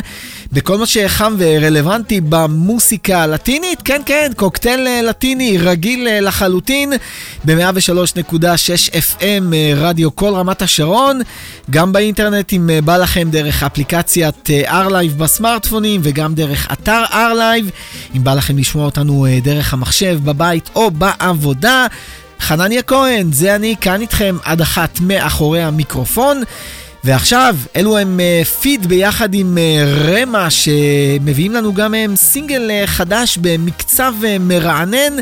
בכל 0.53 0.79
מה 0.79 0.87
שחם 0.87 1.35
ורלוונטי 1.39 2.21
במוסיקה 2.21 3.23
הלטינית. 3.23 3.83
כן, 3.83 4.03
כן, 4.07 4.33
קוקטייל 4.37 4.87
אה, 4.87 5.03
לטיני 5.03 5.59
רגיל 5.59 6.09
אה, 6.09 6.21
לחלוטין 6.21 6.93
ב-103.6 7.45 8.93
FM 8.93 9.55
אה, 9.55 9.73
רדיו 9.77 10.17
כל 10.17 10.35
רמת 10.35 10.63
השרון. 10.63 11.21
גם 11.71 11.93
באינטרנט 11.93 12.53
אם 12.53 12.71
בא 12.85 12.97
לכם 12.97 13.31
דרך 13.31 13.63
אפליקציית 13.63 14.51
R-Live 14.67 15.15
בסמארטפונים 15.17 16.01
וגם 16.05 16.35
דרך 16.35 16.73
אתר 16.73 17.05
R-Live. 17.11 17.71
אם 18.17 18.25
בא 18.25 18.35
לכם 18.35 18.59
לשמוע 18.59 18.85
אותנו 18.85 19.27
דרך 19.43 19.73
המחשב 19.75 20.19
בבית 20.25 20.71
או 20.75 20.91
בעבודה. 20.91 21.87
חנניה 22.41 22.83
כהן, 22.83 23.33
זה 23.33 23.55
אני 23.55 23.75
כאן 23.81 24.01
איתכם 24.01 24.37
עד 24.45 24.61
אחת 24.61 25.01
מאחורי 25.01 25.63
המיקרופון. 25.63 26.43
ועכשיו, 27.05 27.57
אלו 27.77 27.99
הם 27.99 28.21
uh, 28.21 28.49
פיד 28.49 28.87
ביחד 28.87 29.35
עם 29.35 29.59
uh, 29.59 30.09
רמה, 30.09 30.51
שמביאים 30.51 31.53
לנו 31.53 31.75
גם 31.75 31.95
הם 31.95 32.17
סינגל 32.17 32.71
uh, 32.71 32.87
חדש 32.87 33.39
במקצב 33.41 34.15
uh, 34.23 34.25
מרענן. 34.41 35.17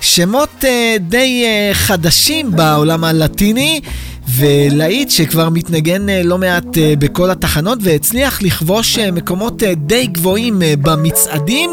שמות 0.00 0.50
uh, 0.60 0.66
די 1.00 1.44
uh, 1.44 1.74
חדשים 1.74 2.50
בעולם 2.50 3.04
הלטיני, 3.04 3.80
ולהיט 4.28 5.10
שכבר 5.10 5.48
מתנגן 5.48 6.08
uh, 6.08 6.12
לא 6.24 6.38
מעט 6.38 6.64
uh, 6.64 6.98
בכל 6.98 7.30
התחנות, 7.30 7.78
והצליח 7.82 8.42
לכבוש 8.42 8.98
uh, 8.98 9.10
מקומות 9.12 9.62
uh, 9.62 9.66
די 9.76 10.06
גבוהים 10.06 10.62
uh, 10.62 10.64
במצעדים. 10.82 11.70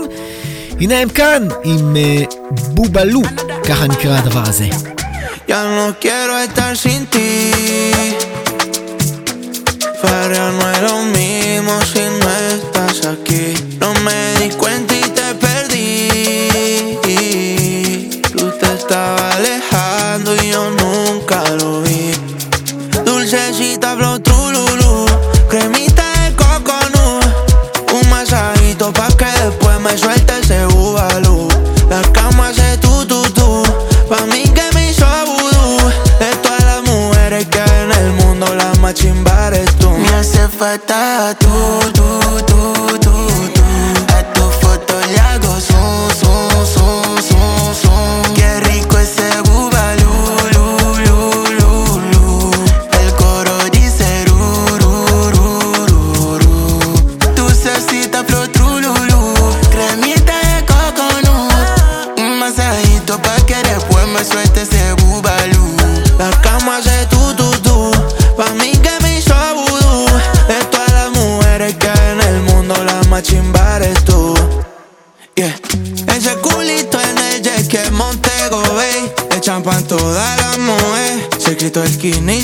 הנה 0.81 0.99
הם 0.99 1.09
כאן 1.09 1.47
עם 1.63 1.95
uh, 1.95 2.35
בובלו, 2.51 3.21
ככה 3.67 3.87
נקרא 3.87 4.17
הדבר 4.17 4.43
הזה. 4.45 4.67
Ya 5.47 5.63
no 5.75 5.85
quiero 6.03 6.33
estar 6.45 6.73
sin 6.83 7.01
ti. 7.11 7.29
Para 10.01 10.43
no 10.57 10.63
es 10.71 10.81
lo 10.89 10.97
mismo 11.17 11.73
si 11.91 12.03
no 12.19 12.29
estás 12.53 12.97
aquí. 13.13 13.45
No 13.81 13.89
me 14.05 14.17
di 14.39 14.49
cuenta 14.61 14.90
fatal, 40.61 41.35
tú, 41.39 41.47
tú 41.91 42.20
skinny 82.01 82.40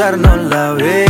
escucharnos 0.00 0.50
la 0.50 0.72
vez 0.72 1.09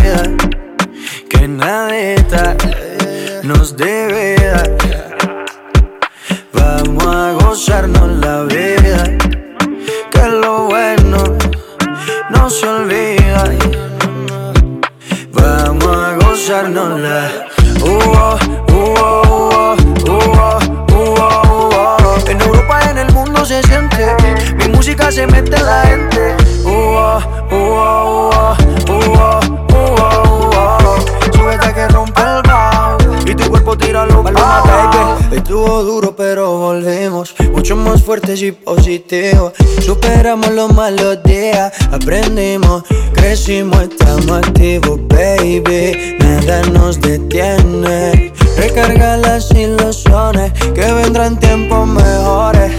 malos 40.81 41.23
días. 41.25 41.71
Aprendimos, 41.93 42.85
crecimos, 43.13 43.83
estamos 43.83 44.39
activos, 44.39 44.99
baby. 45.09 46.17
Nada 46.19 46.63
nos 46.73 46.99
detiene. 46.99 48.33
Recarga 48.57 49.19
las 49.19 49.51
ilusiones 49.51 50.51
que 50.75 50.87
vendrán 50.93 51.39
tiempos 51.39 51.87
mejores. 51.87 52.73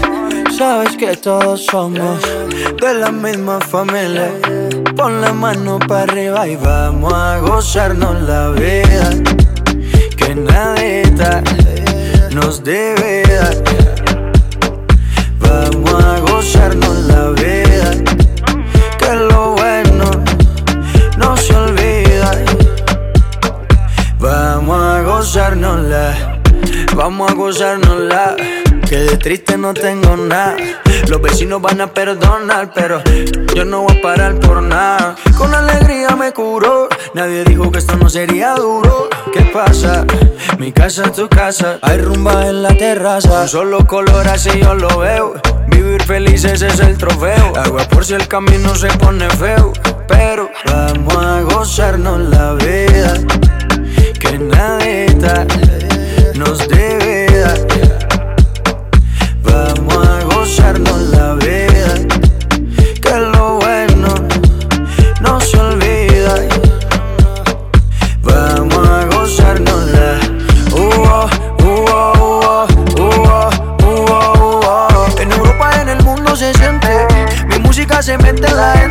Sabes 0.58 0.96
que 0.96 1.16
todos 1.16 1.64
somos 1.64 2.20
de 2.82 2.94
la 2.94 3.12
misma 3.12 3.60
familia. 3.60 4.32
Pon 4.96 5.20
la 5.20 5.32
mano 5.32 5.78
para 5.78 6.02
arriba 6.02 6.48
y 6.48 6.56
vamos 6.56 7.12
a 7.12 7.38
gozarnos 7.38 8.20
la 8.22 8.50
vida. 8.50 9.10
Que 10.16 10.34
nadita 10.34 11.40
nos 12.34 12.64
dar. 12.64 13.91
Vamos 15.52 16.04
a 16.04 16.18
gozarnos 16.20 16.96
la 17.04 17.28
vida. 17.30 17.90
Que 18.98 19.14
lo 19.14 19.52
bueno 19.52 20.10
no 21.18 21.36
se 21.36 21.54
olvida. 21.54 22.30
Vamos 24.18 24.82
a 24.82 25.02
gozárnosla, 25.02 26.40
vamos 26.94 27.30
a 27.30 27.34
gozárnosla. 27.34 28.36
Que 28.92 28.98
de 28.98 29.16
triste 29.16 29.56
no 29.56 29.72
tengo 29.72 30.18
nada. 30.18 30.54
Los 31.08 31.22
vecinos 31.22 31.62
van 31.62 31.80
a 31.80 31.94
perdonar, 31.94 32.74
pero 32.74 33.02
yo 33.54 33.64
no 33.64 33.84
voy 33.84 33.96
a 33.96 34.02
parar 34.02 34.38
por 34.38 34.62
nada. 34.62 35.16
Con 35.38 35.54
alegría 35.54 36.10
me 36.10 36.30
curó. 36.32 36.90
Nadie 37.14 37.42
dijo 37.42 37.72
que 37.72 37.78
esto 37.78 37.96
no 37.96 38.10
sería 38.10 38.52
duro. 38.54 39.08
¿Qué 39.32 39.46
pasa? 39.46 40.04
Mi 40.58 40.72
casa 40.72 41.04
es 41.06 41.12
tu 41.12 41.26
casa. 41.26 41.78
Hay 41.80 42.02
rumba 42.02 42.46
en 42.48 42.62
la 42.62 42.76
terraza. 42.76 43.40
Un 43.40 43.48
solo 43.48 43.86
color 43.86 44.28
así 44.28 44.50
yo 44.60 44.74
lo 44.74 44.98
veo. 44.98 45.40
Vivir 45.68 46.02
feliz 46.02 46.44
ese 46.44 46.66
es 46.66 46.80
el 46.80 46.98
trofeo. 46.98 47.56
Agua 47.56 47.88
por 47.88 48.04
si 48.04 48.12
el 48.12 48.28
camino 48.28 48.74
se 48.74 48.88
pone 48.98 49.30
feo. 49.30 49.72
Pero 50.06 50.50
vamos 50.66 51.16
a 51.16 51.40
gozarnos 51.40 52.20
la 52.28 52.52
vida. 52.52 53.14
Que 54.20 54.38
nadita 54.38 55.46
nos 56.34 56.68
debe 56.68 57.01
gozarnos 60.52 61.00
la 61.08 61.34
vida. 61.36 61.94
Que 63.00 63.16
lo 63.32 63.56
bueno 63.56 64.14
no 65.22 65.40
se 65.40 65.58
olvida. 65.58 66.34
Vamos 68.20 68.88
a 68.88 69.06
gozarnos 69.06 69.86
la. 69.92 70.20
En 75.18 75.32
Europa, 75.32 75.80
en 75.80 75.88
el 75.88 76.02
mundo 76.02 76.36
se 76.36 76.52
siente. 76.52 77.06
Mi 77.46 77.58
música 77.58 78.02
se 78.02 78.18
mete 78.18 78.46
en 78.46 78.56
la 78.56 78.81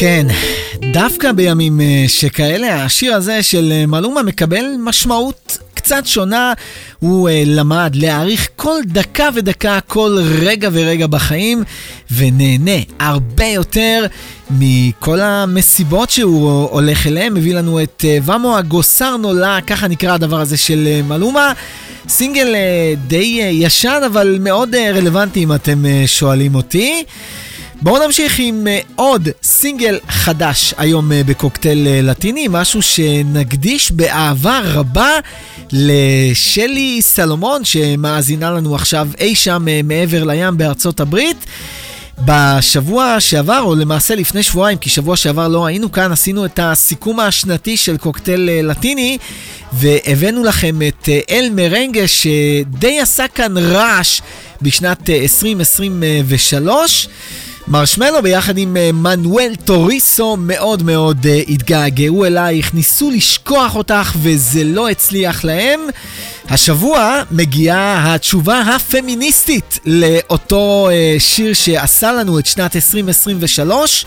כן, 0.00 0.26
דווקא 0.92 1.32
בימים 1.32 1.80
אה, 1.80 2.04
שכאלה, 2.08 2.84
השיר 2.84 3.14
הזה 3.14 3.42
של 3.42 3.72
אה, 3.72 3.86
מלומה 3.86 4.22
מקבל 4.22 4.64
משמעות 4.78 5.58
קצת 5.74 6.06
שונה. 6.06 6.52
הוא 6.98 7.28
uh, 7.28 7.32
למד 7.46 7.90
להעריך 7.94 8.48
כל 8.56 8.78
דקה 8.86 9.28
ודקה, 9.34 9.78
כל 9.86 10.18
רגע 10.40 10.68
ורגע 10.72 11.06
בחיים, 11.06 11.62
ונהנה 12.16 12.82
הרבה 12.98 13.44
יותר 13.44 14.06
מכל 14.50 15.20
המסיבות 15.20 16.10
שהוא 16.10 16.68
הולך 16.70 17.06
אליהן. 17.06 17.32
מביא 17.34 17.54
לנו 17.54 17.82
את 17.82 18.04
ואמו 18.22 18.58
הגוסר 18.58 19.16
נולה, 19.16 19.58
ככה 19.66 19.88
נקרא 19.88 20.14
הדבר 20.14 20.40
הזה 20.40 20.56
של 20.56 21.00
מלומה. 21.08 21.52
סינגל 22.08 22.54
די 23.06 23.48
ישן, 23.52 24.00
אבל 24.06 24.38
מאוד 24.40 24.74
רלוונטי 24.74 25.44
אם 25.44 25.52
אתם 25.54 25.84
שואלים 26.06 26.54
אותי. 26.54 27.04
בואו 27.82 28.06
נמשיך 28.06 28.38
עם 28.38 28.66
uh, 28.66 28.92
עוד 28.94 29.28
סינגל 29.42 29.98
חדש 30.08 30.74
היום 30.78 31.12
uh, 31.12 31.14
בקוקטייל 31.26 31.86
uh, 31.86 32.06
לטיני, 32.06 32.46
משהו 32.50 32.82
שנקדיש 32.82 33.92
באהבה 33.92 34.60
רבה 34.64 35.10
לשלי 35.72 37.02
סלומון, 37.02 37.64
שמאזינה 37.64 38.50
לנו 38.50 38.74
עכשיו 38.74 39.08
אי 39.20 39.34
שם 39.34 39.66
מעבר 39.84 40.24
לים 40.24 40.56
בארצות 40.56 41.00
הברית. 41.00 41.36
בשבוע 42.24 43.20
שעבר, 43.20 43.60
או 43.62 43.74
למעשה 43.74 44.14
לפני 44.14 44.42
שבועיים, 44.42 44.78
כי 44.78 44.90
שבוע 44.90 45.16
שעבר 45.16 45.48
לא 45.48 45.66
היינו 45.66 45.92
כאן, 45.92 46.12
עשינו 46.12 46.44
את 46.44 46.60
הסיכום 46.62 47.20
השנתי 47.20 47.76
של 47.76 47.96
קוקטייל 47.96 48.50
לטיני, 48.62 49.18
והבאנו 49.72 50.44
לכם 50.44 50.78
את 50.88 51.08
אל 51.30 51.48
מרנגה, 51.54 52.08
שדי 52.08 53.00
עשה 53.00 53.28
כאן 53.28 53.58
רעש 53.58 54.20
בשנת 54.62 55.08
uh, 55.08 55.12
2023. 55.12 57.08
מרשמלו 57.70 58.22
ביחד 58.22 58.58
עם 58.58 58.76
uh, 58.76 58.92
מנואל 58.92 59.52
טוריסו 59.64 60.36
מאוד 60.36 60.82
מאוד 60.82 61.24
uh, 61.24 61.50
התגעגעו 61.50 62.24
אלייך, 62.24 62.74
ניסו 62.74 63.10
לשכוח 63.10 63.76
אותך 63.76 64.14
וזה 64.22 64.64
לא 64.64 64.88
הצליח 64.88 65.44
להם. 65.44 65.80
השבוע 66.48 67.22
מגיעה 67.30 68.14
התשובה 68.14 68.60
הפמיניסטית 68.60 69.78
לאותו 69.86 70.88
uh, 70.88 71.20
שיר 71.20 71.54
שעשה 71.54 72.12
לנו 72.12 72.38
את 72.38 72.46
שנת 72.46 72.76
2023. 72.76 74.04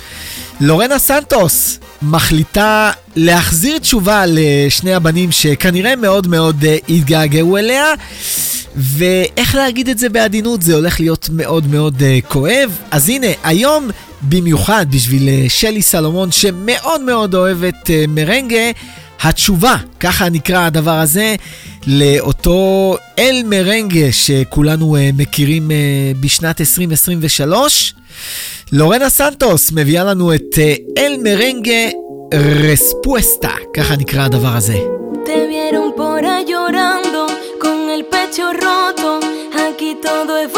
לורנה 0.62 1.00
סנטוס 1.00 1.80
מחליטה 2.02 2.92
להחזיר 3.16 3.78
תשובה 3.78 4.24
לשני 4.28 4.94
הבנים 4.94 5.32
שכנראה 5.32 5.96
מאוד 5.96 6.28
מאוד 6.28 6.66
אה, 6.66 6.78
התגעגעו 6.90 7.58
אליה, 7.58 7.86
ואיך 8.76 9.56
להגיד 9.56 9.90
את 9.90 9.98
זה 9.98 10.10
בעדינות, 10.10 10.62
זה 10.62 10.76
הולך 10.76 11.00
להיות 11.00 11.30
מאוד 11.32 11.68
מאוד 11.68 12.00
uh, 12.00 12.28
כואב. 12.28 12.78
אז 12.92 13.10
הנה, 13.10 13.28
היום 13.44 13.90
במיוחד 14.22 14.86
בשביל 14.90 15.22
uh, 15.28 15.50
שלי 15.50 15.82
סלומון, 15.82 16.32
שמאוד 16.32 17.02
מאוד 17.02 17.36
אוהבת 17.36 17.88
uh, 17.88 17.90
מרנגה, 18.08 18.72
התשובה, 19.22 19.76
ככה 20.00 20.30
נקרא 20.30 20.66
הדבר 20.66 21.00
הזה, 21.00 21.36
לאותו 21.88 22.98
אל 23.20 23.42
מרנגה 23.46 24.12
שכולנו 24.12 24.96
uh, 24.98 25.00
מכירים 25.22 25.72
uh, 25.72 26.18
בשנת 26.20 26.62
2023. 26.62 27.94
לורנה 28.72 29.10
סנטוס 29.10 29.72
מביאה 29.72 30.04
לנו 30.04 30.34
את 30.34 30.58
אל 30.98 31.18
מרנגה 31.24 31.90
רספואסטה, 32.34 33.52
ככה 33.74 33.96
נקרא 33.96 34.22
הדבר 34.22 34.56
הזה. 34.56 34.80
Te 35.26 35.48
vieron 35.48 35.88
por 35.96 36.26
ahí 36.26 36.44
llorando, 36.52 37.22
con 37.64 37.80
el 37.96 38.04
pecho 38.14 38.46
roto. 38.66 39.10
Aquí 39.66 39.92
todo 40.02 40.32
es 40.44 40.50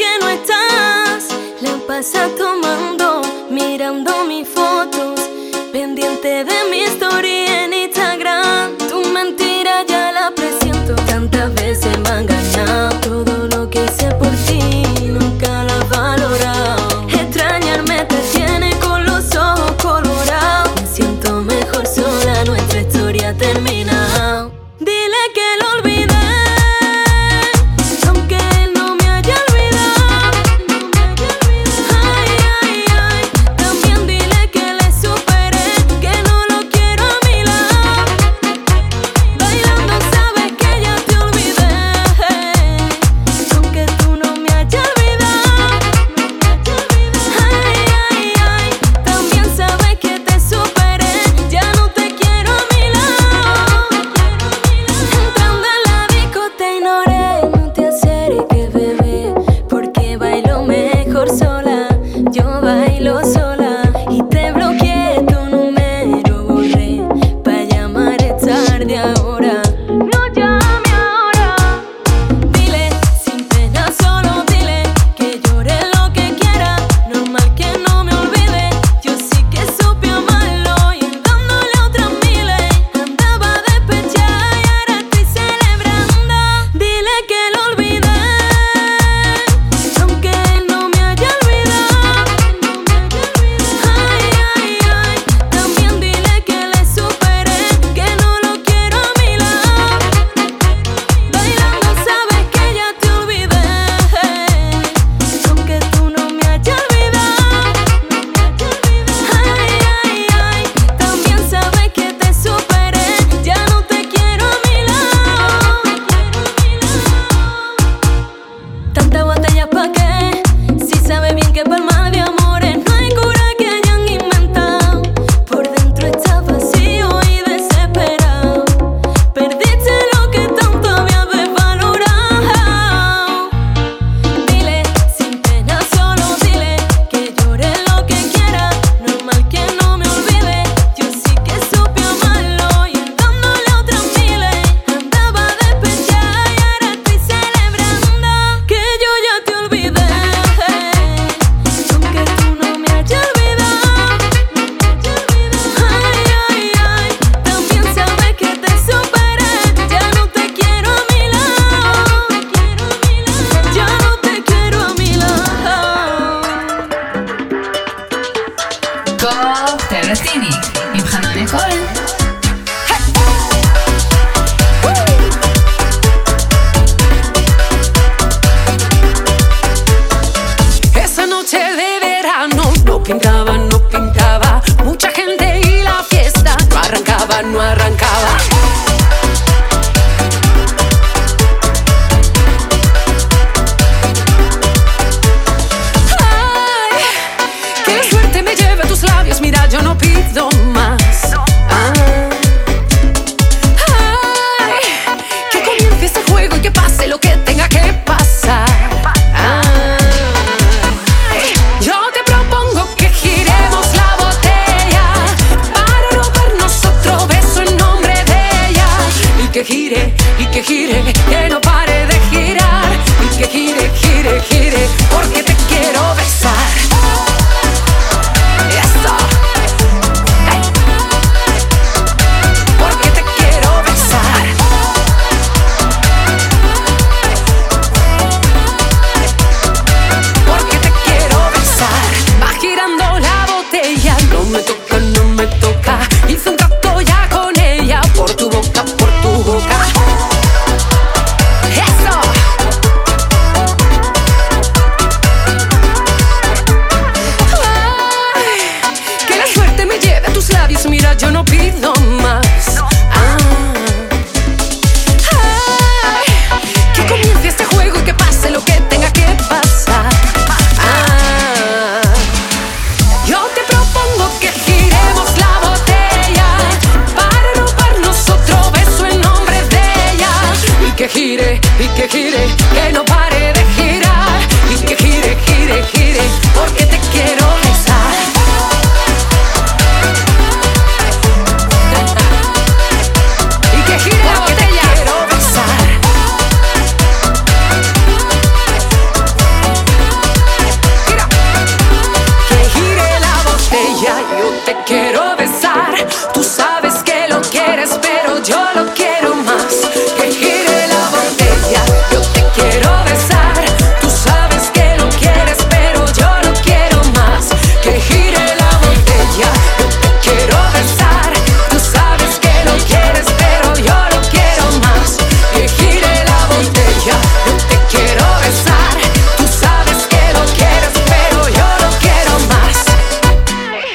que 0.00 0.10
no 0.20 0.28
tomando, 2.42 3.08
mirando. 3.50 4.14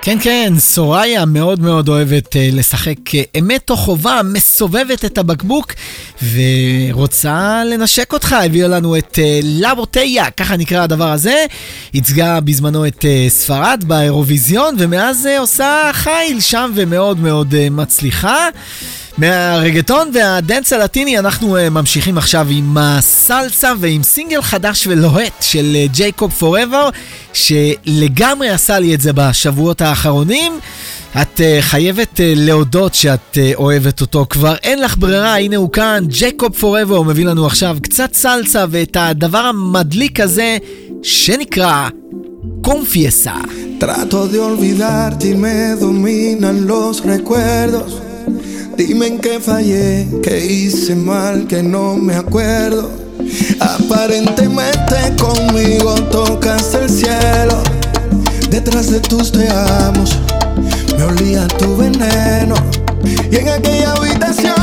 כן, 0.09 0.17
כן, 0.21 0.53
סוריה 0.57 1.25
מאוד 1.25 1.59
מאוד 1.59 1.89
אוהבת 1.89 2.35
אה, 2.35 2.49
לשחק 2.51 3.15
אה, 3.15 3.21
אמת 3.39 3.69
או 3.69 3.77
חובה, 3.77 4.21
מסובבת 4.23 5.05
את 5.05 5.17
הבקבוק 5.17 5.73
ורוצה 6.33 7.63
לנשק 7.65 8.13
אותך. 8.13 8.33
הביאה 8.33 8.67
לנו 8.67 8.97
את 8.97 9.19
אה, 9.19 9.39
לה 9.43 9.75
בוטיה, 9.75 10.31
ככה 10.31 10.57
נקרא 10.57 10.83
הדבר 10.83 11.11
הזה. 11.11 11.45
ייצגה 11.93 12.39
בזמנו 12.39 12.87
את 12.87 13.05
אה, 13.05 13.25
ספרד 13.29 13.83
באירוויזיון, 13.87 14.75
ומאז 14.79 15.27
עושה 15.39 15.89
חיל 15.93 16.39
שם 16.39 16.71
ומאוד 16.75 17.19
מאוד 17.19 17.55
מצליחה. 17.71 18.49
מהרגטון 19.19 20.09
והדנס 20.13 20.73
הלטיני 20.73 21.19
אנחנו 21.19 21.57
uh, 21.57 21.69
ממשיכים 21.69 22.17
עכשיו 22.17 22.47
עם 22.49 22.77
הסלסה 22.77 23.73
ועם 23.79 24.03
סינגל 24.03 24.41
חדש 24.41 24.87
ולוהט 24.87 25.33
של 25.41 25.75
uh, 25.75 25.91
ג'ייקוב 25.93 26.31
פוראבר 26.31 26.89
שלגמרי 27.33 28.49
עשה 28.49 28.79
לי 28.79 28.95
את 28.95 29.01
זה 29.01 29.13
בשבועות 29.13 29.81
האחרונים. 29.81 30.59
את 31.21 31.39
uh, 31.39 31.61
חייבת 31.61 32.19
להודות 32.23 32.95
שאת 32.95 33.37
אוהבת 33.55 34.01
אותו, 34.01 34.25
כבר 34.29 34.55
אין 34.63 34.81
לך 34.81 34.97
ברירה, 34.97 35.37
הנה 35.37 35.55
הוא 35.55 35.71
כאן, 35.71 36.03
ג'ייקוב 36.07 36.53
פוראבר 36.53 37.01
מביא 37.01 37.25
לנו 37.25 37.45
עכשיו 37.45 37.77
קצת 37.83 38.13
סלסה 38.13 38.65
ואת 38.69 38.97
הדבר 38.99 39.37
המדליק 39.37 40.19
הזה 40.19 40.57
שנקרא 41.03 41.89
קונפייסה. 42.61 43.33
Trato 43.79 44.27
de 44.27 44.39
olvidarte 44.39 45.29
y 45.29 45.35
me 45.35 45.57
dominan. 45.79 46.57
Dime 48.77 49.07
en 49.07 49.19
qué 49.19 49.39
fallé, 49.39 50.07
que 50.23 50.45
hice 50.45 50.95
mal, 50.95 51.47
que 51.47 51.61
no 51.61 51.95
me 51.95 52.15
acuerdo. 52.15 52.89
Aparentemente 53.59 54.95
conmigo 55.19 55.95
tocas 56.11 56.73
el 56.73 56.89
cielo. 56.89 57.61
Detrás 58.49 58.89
de 58.89 58.99
tus 58.99 59.31
te 59.31 59.47
amos, 59.49 60.17
me 60.97 61.03
olía 61.03 61.47
tu 61.47 61.77
veneno. 61.77 62.55
Y 63.31 63.35
en 63.35 63.49
aquella 63.49 63.93
habitación, 63.93 64.55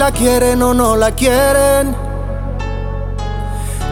la 0.00 0.10
quieren 0.12 0.62
o 0.62 0.72
no 0.72 0.96
la 0.96 1.10
quieren. 1.10 1.94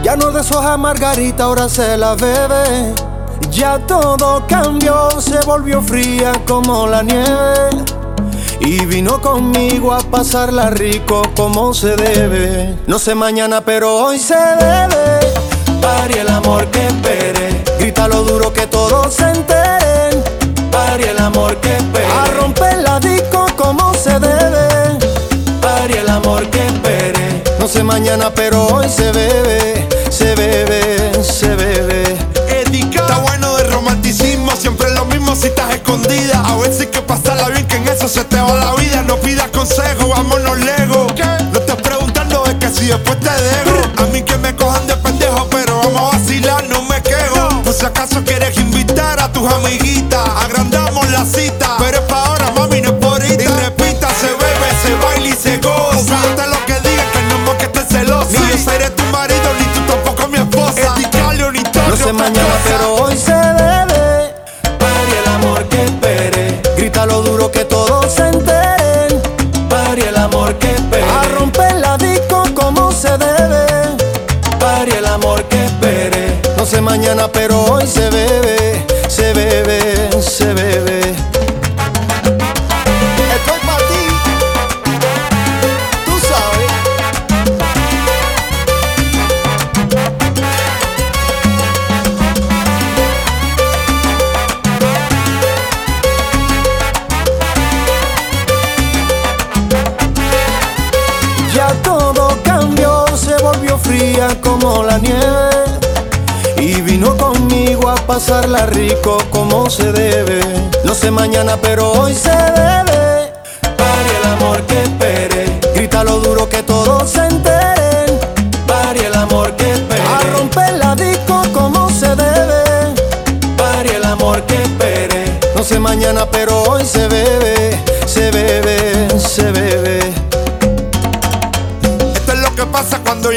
Ya 0.01 0.15
no 0.15 0.31
deshoja 0.31 0.75
margarita, 0.75 1.43
ahora 1.43 1.69
se 1.69 1.97
la 1.97 2.15
bebe. 2.15 2.95
Ya 3.51 3.77
todo 3.85 4.43
cambió, 4.47 5.11
se 5.21 5.39
volvió 5.45 5.83
fría 5.83 6.31
como 6.47 6.87
la 6.87 7.03
nieve. 7.03 7.85
Y 8.59 8.87
vino 8.87 9.21
conmigo 9.21 9.93
a 9.93 9.99
pasarla 9.99 10.71
rico 10.71 11.21
como 11.35 11.75
se 11.75 11.95
debe. 11.95 12.75
No 12.87 12.97
sé 12.97 13.13
mañana, 13.13 13.61
pero 13.61 13.95
hoy 13.95 14.17
se 14.17 14.33
debe. 14.35 15.19
Pari 15.79 16.17
el 16.17 16.29
amor 16.29 16.65
que 16.71 16.87
espere. 16.87 17.63
Grita 17.77 18.07
lo 18.07 18.23
duro 18.23 18.51
que 18.51 18.65
todos 18.65 19.13
se 19.13 19.29
enteren. 19.29 19.68
Sé 27.79 27.83
mañana, 27.83 28.29
pero 28.35 28.65
hoy 28.67 28.89
se 28.89 29.11
bebe. 29.11 29.87
Se 30.09 30.35
bebe, 30.35 31.23
se 31.23 31.55
bebe. 31.55 32.17
Está 32.81 33.17
bueno 33.19 33.55
de 33.55 33.63
romanticismo, 33.65 34.51
siempre 34.55 34.89
lo 34.91 35.05
mismo 35.05 35.35
si 35.35 35.47
estás 35.47 35.73
escondida. 35.73 36.41
A 36.45 36.57
veces 36.57 36.81
hay 36.81 36.87
que 36.87 37.01
pasarla 37.01 37.47
bien, 37.49 37.65
que 37.67 37.77
en 37.77 37.87
eso 37.87 38.07
se 38.07 38.23
te 38.25 38.39
va 38.39 38.53
la 38.53 38.73
vida. 38.75 39.03
No 39.03 39.15
pidas 39.17 39.47
consejo, 39.49 40.09
vámonos 40.09 40.57
lejos. 40.59 41.13
No 41.53 41.59
estés 41.59 41.75
preguntando 41.77 42.43
de 42.43 42.57
que 42.57 42.69
si 42.69 42.87
después 42.87 43.17
te 43.19 43.29
dejo. 43.29 44.03
A 44.03 44.05
mí 44.07 44.21
que 44.23 44.37
me 44.37 44.55
cojan 44.55 44.85
de 44.87 44.95
pendejo, 44.97 45.47
pero 45.49 45.77
vamos 45.77 46.13
a 46.13 46.17
vacilar, 46.17 46.67
no 46.67 46.81
me 46.83 47.01
quejo. 47.01 47.61
Por 47.63 47.73
si 47.73 47.85
acaso 47.85 48.23
quieres 48.25 48.57
invitar 48.57 49.19
a 49.21 49.31
tus 49.31 49.51
amiguitas, 49.51 50.27
agrandamos 50.43 51.09
la 51.11 51.23
cita. 51.25 51.68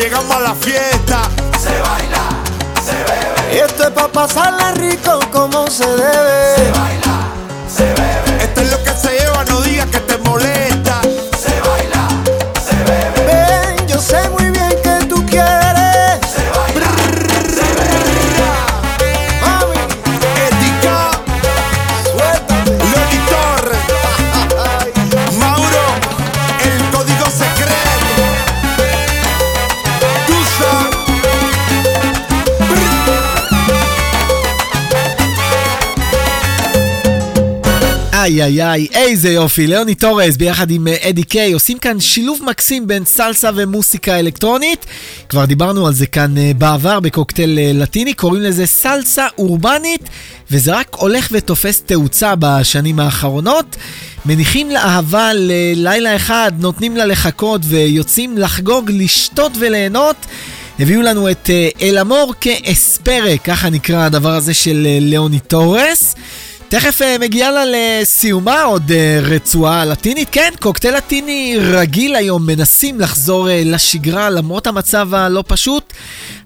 Llegamos 0.02 0.36
a 0.36 0.40
la 0.40 0.54
fiesta. 0.54 1.22
Se 1.60 1.70
baila, 1.80 2.24
se 2.84 2.92
bebe. 2.92 3.54
Y 3.54 3.58
esto 3.58 3.84
es 3.84 3.90
pa' 3.90 4.08
pasarla 4.08 4.72
rico 4.72 5.20
como 5.30 5.68
se 5.68 5.86
debe. 5.86 6.56
Se 6.56 6.72
baila, 6.72 7.14
איי 38.22 38.42
איי 38.42 38.62
איי, 38.62 38.86
איזה 38.92 39.30
יופי, 39.30 39.66
ליאוני 39.66 39.94
טורס 39.94 40.36
ביחד 40.36 40.70
עם 40.70 40.88
אה, 40.88 40.96
אדי 41.08 41.22
קיי 41.22 41.52
עושים 41.52 41.78
כאן 41.78 42.00
שילוב 42.00 42.40
מקסים 42.46 42.86
בין 42.86 43.04
סלסה 43.04 43.50
ומוסיקה 43.54 44.18
אלקטרונית. 44.18 44.86
כבר 45.28 45.44
דיברנו 45.44 45.86
על 45.86 45.94
זה 45.94 46.06
כאן 46.06 46.38
אה, 46.38 46.50
בעבר 46.58 47.00
בקוקטייל 47.00 47.58
אה, 47.58 47.70
לטיני, 47.74 48.14
קוראים 48.14 48.42
לזה 48.42 48.66
סלסה 48.66 49.26
אורבנית, 49.38 50.08
וזה 50.50 50.74
רק 50.74 50.96
הולך 50.96 51.28
ותופס 51.32 51.82
תאוצה 51.86 52.34
בשנים 52.38 53.00
האחרונות. 53.00 53.76
מניחים 54.26 54.70
לאהבה 54.70 55.30
ללילה 55.34 56.16
אחד, 56.16 56.52
נותנים 56.58 56.96
לה 56.96 57.06
לחכות 57.06 57.60
ויוצאים 57.64 58.38
לחגוג, 58.38 58.90
לשתות 58.94 59.52
וליהנות. 59.60 60.16
הביאו 60.78 61.02
לנו 61.02 61.30
את 61.30 61.50
אה, 61.50 61.68
El 61.82 61.98
Amor 61.98 62.34
Que 62.40 62.70
Espera, 62.70 63.38
ככה 63.44 63.70
נקרא 63.70 64.04
הדבר 64.04 64.34
הזה 64.34 64.54
של 64.54 64.86
ליאוני 65.00 65.40
טורס. 65.40 66.14
תכף 66.72 67.02
אה, 67.02 67.16
מגיעה 67.20 67.50
לה 67.50 67.62
לסיומה 67.66 68.62
עוד 68.62 68.92
אה, 68.92 69.18
רצועה 69.22 69.84
לטינית. 69.84 70.28
כן, 70.32 70.52
קוקטייל 70.60 70.96
לטיני 70.96 71.56
רגיל 71.60 72.16
היום, 72.16 72.46
מנסים 72.46 73.00
לחזור 73.00 73.50
אה, 73.50 73.62
לשגרה 73.64 74.30
למרות 74.30 74.66
המצב 74.66 75.14
הלא 75.14 75.44
פשוט. 75.46 75.92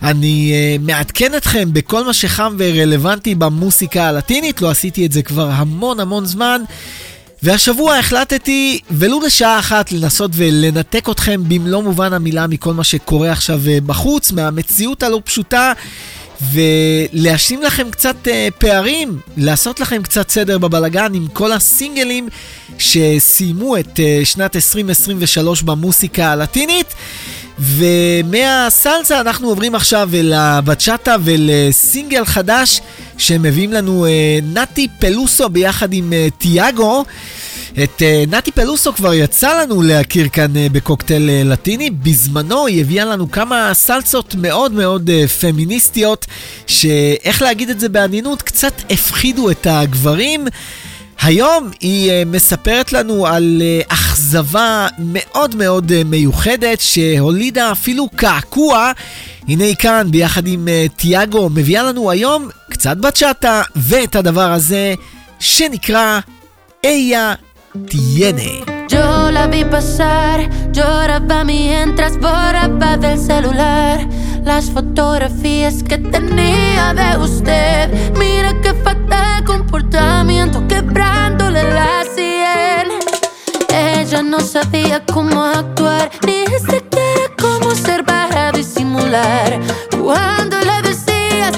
אני 0.02 0.52
מעדכן 0.80 1.34
אתכם 1.36 1.72
בכל 1.72 2.04
מה 2.04 2.12
שחם 2.12 2.54
ורלוונטי 2.58 3.34
במוסיקה 3.34 4.08
הלטינית, 4.08 4.62
לא 4.62 4.70
עשיתי 4.70 5.06
את 5.06 5.12
זה 5.12 5.22
כבר 5.22 5.48
המון 5.52 6.00
המון 6.00 6.24
זמן. 6.24 6.62
והשבוע 7.42 7.96
החלטתי, 7.96 8.80
ולו 8.90 9.20
לשעה 9.20 9.58
אחת, 9.58 9.92
לנסות 9.92 10.30
ולנתק 10.34 11.08
אתכם 11.08 11.42
במלוא 11.48 11.82
מובן 11.82 12.12
המילה 12.12 12.46
מכל 12.46 12.74
מה 12.74 12.84
שקורה 12.84 13.32
עכשיו 13.32 13.60
בחוץ, 13.86 14.32
מהמציאות 14.32 15.02
הלא 15.02 15.20
פשוטה, 15.24 15.72
ולהשלים 16.52 17.62
לכם 17.62 17.90
קצת 17.90 18.28
אה, 18.28 18.48
פערים, 18.58 19.18
לעשות 19.36 19.80
לכם 19.80 20.02
קצת 20.02 20.30
סדר 20.30 20.58
בבלגן 20.58 21.14
עם 21.14 21.26
כל 21.32 21.52
הסינגלים 21.52 22.28
שסיימו 22.78 23.76
את 23.76 24.00
אה, 24.00 24.20
שנת 24.24 24.56
2023 24.56 25.62
במוסיקה 25.62 26.32
הלטינית. 26.32 26.94
ומהסלסה 27.58 29.20
אנחנו 29.20 29.48
עוברים 29.48 29.74
עכשיו 29.74 30.10
אל 30.14 30.32
הבצ'אטה 30.32 31.16
ולסינגל 31.24 32.24
חדש 32.24 32.80
שמביאים 33.18 33.72
לנו 33.72 34.06
אה, 34.06 34.38
נתי 34.42 34.88
פלוסו 34.98 35.48
ביחד 35.48 35.92
עם 35.92 36.12
אה, 36.12 36.28
תיאגו. 36.38 37.04
את 37.82 38.02
אה, 38.02 38.24
נתי 38.28 38.52
פלוסו 38.52 38.92
כבר 38.92 39.14
יצא 39.14 39.60
לנו 39.62 39.82
להכיר 39.82 40.28
כאן 40.28 40.56
אה, 40.56 40.66
בקוקטייל 40.72 41.30
אה, 41.30 41.42
לטיני. 41.44 41.90
בזמנו 41.90 42.66
היא 42.66 42.80
הביאה 42.80 43.04
לנו 43.04 43.30
כמה 43.30 43.74
סלסות 43.74 44.34
מאוד 44.34 44.72
מאוד 44.72 45.10
אה, 45.10 45.28
פמיניסטיות, 45.28 46.26
שאיך 46.66 47.42
להגיד 47.42 47.70
את 47.70 47.80
זה 47.80 47.88
בעדינות, 47.88 48.42
קצת 48.42 48.82
הפחידו 48.90 49.50
את 49.50 49.66
הגברים. 49.70 50.46
היום 51.22 51.70
היא 51.80 52.10
אה, 52.10 52.22
מספרת 52.26 52.92
לנו 52.92 53.26
על 53.26 53.62
אה, 53.64 53.80
אכזבה 53.88 54.86
מאוד 54.98 55.56
מאוד 55.56 55.92
אה, 55.92 56.02
מיוחדת 56.04 56.80
שהולידה 56.80 57.72
אפילו 57.72 58.08
קעקוע. 58.16 58.92
הנה 59.48 59.64
היא 59.64 59.76
כאן 59.76 60.06
ביחד 60.10 60.46
עם 60.46 60.68
אה, 60.68 60.86
תיאגו 60.96 61.48
מביאה 61.50 61.82
לנו 61.82 62.10
היום 62.10 62.48
קצת 62.70 62.96
בצ'אטה 62.96 63.62
ואת 63.76 64.16
הדבר 64.16 64.52
הזה 64.52 64.94
שנקרא 65.40 66.20
איה 66.84 67.34
tiene. 67.88 68.64
Yo 68.88 69.30
la 69.30 69.46
vi 69.46 69.64
pasar, 69.64 70.48
lloraba 70.72 71.44
mientras 71.44 72.18
borraba 72.18 72.96
del 72.96 73.18
celular 73.18 74.06
las 74.44 74.70
fotografías 74.70 75.82
que 75.82 75.98
tenía 75.98 76.94
de 76.94 77.18
usted. 77.18 77.90
Mira 78.16 78.54
qué 78.62 78.72
fatal 78.74 79.44
comportamiento, 79.44 80.66
quebrándole 80.68 81.62
la 81.64 82.04
sien. 82.14 82.88
Ella 83.68 84.22
no 84.22 84.40
sabía 84.40 85.04
cómo 85.04 85.42
actuar, 85.42 86.10
ni 86.24 86.46
siquiera 86.58 87.26
cómo 87.38 87.70
observar 87.70 88.16
para 88.28 88.52
disimular. 88.52 89.58
Cuando 89.90 90.56
le 90.60 90.88
decías 90.88 91.52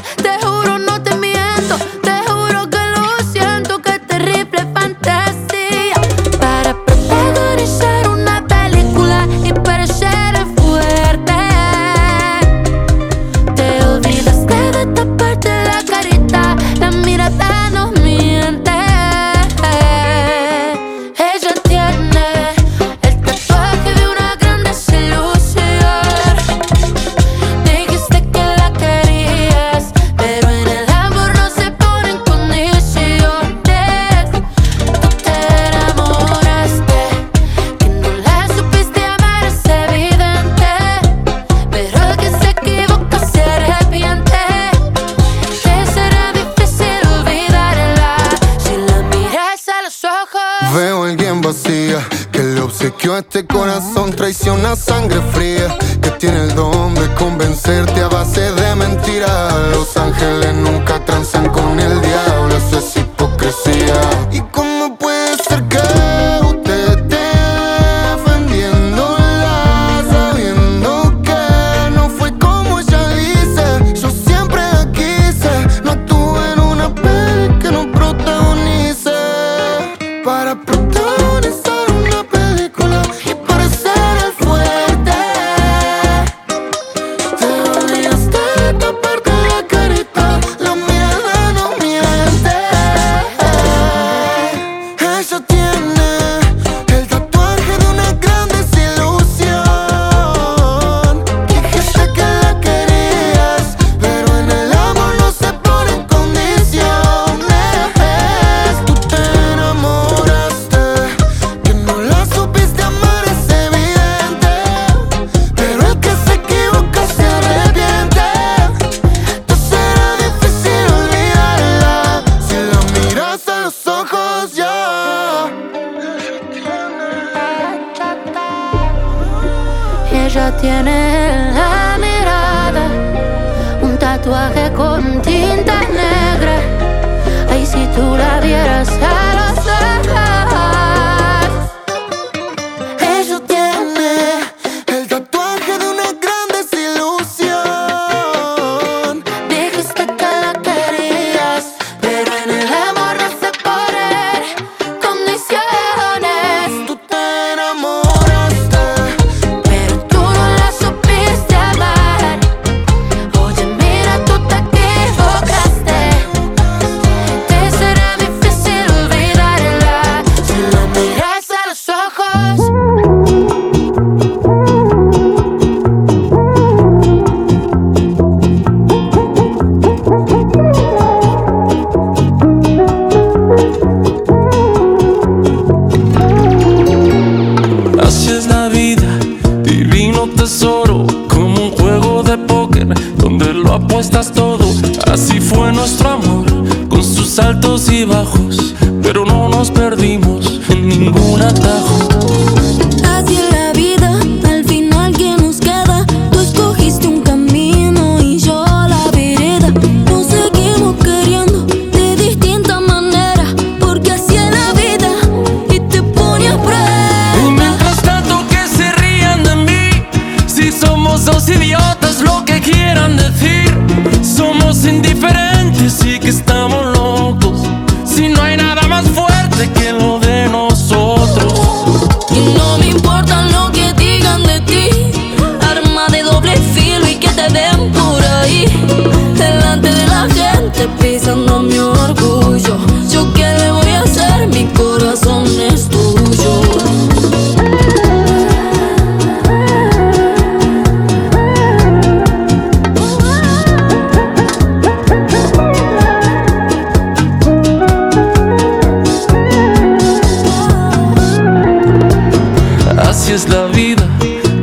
este 53.29 53.47
corazón 53.47 54.11
traiciona 54.13 54.75
sangre 54.75 55.21
fría 55.33 55.77
que 56.01 56.11
tiene 56.13 56.45
el 56.45 56.55
don 56.55 56.95
de 56.95 57.13
convencerte 57.15 58.01
a 58.01 58.09
base 58.09 58.41
de 58.41 58.75
mentiras. 58.75 59.53
Los 59.71 59.95
ángeles 59.99 60.55
nunca 60.55 61.05
transan 61.05 61.47
con 61.51 61.79
el 61.79 62.01
diablo, 62.01 62.57
eso 62.57 62.79
es 62.79 62.97
hipocresía. 62.97 64.01
¿Y 64.33 64.41
cómo 64.51 64.68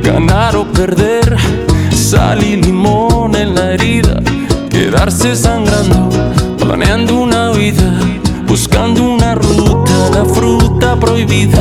ganar 0.02 0.56
o 0.56 0.64
perder, 0.72 1.36
sal 1.92 2.42
y 2.42 2.56
limón 2.56 3.36
en 3.36 3.54
la 3.54 3.74
herida, 3.74 4.22
quedarse 4.70 5.36
sangrando, 5.36 6.10
planeando 6.58 7.16
una 7.16 7.52
vida, 7.52 7.92
buscando 8.48 9.04
una 9.04 9.36
ruta, 9.36 10.10
la 10.14 10.24
fruta 10.24 10.98
prohibida. 10.98 11.60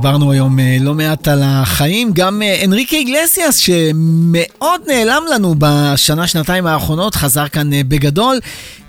דיברנו 0.00 0.32
היום 0.32 0.60
אה, 0.60 0.76
לא 0.80 0.94
מעט 0.94 1.28
על 1.28 1.42
החיים. 1.44 2.10
גם 2.12 2.42
אה, 2.42 2.64
אנריקה 2.64 2.96
איגלסיאס, 2.96 3.56
שמאוד 3.56 4.80
נעלם 4.86 5.22
לנו 5.34 5.54
בשנה, 5.58 6.26
שנתיים 6.26 6.66
האחרונות, 6.66 7.14
חזר 7.14 7.48
כאן 7.48 7.72
אה, 7.72 7.80
בגדול. 7.88 8.40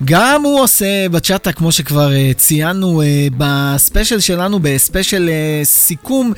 גם 0.05 0.43
הוא 0.43 0.61
עושה 0.61 1.09
בצ'אטה, 1.09 1.51
כמו 1.51 1.71
שכבר 1.71 2.09
ציינו 2.37 3.01
בספיישל 3.37 4.19
שלנו, 4.19 4.59
בספיישל 4.61 5.29
סיכום 5.63 6.33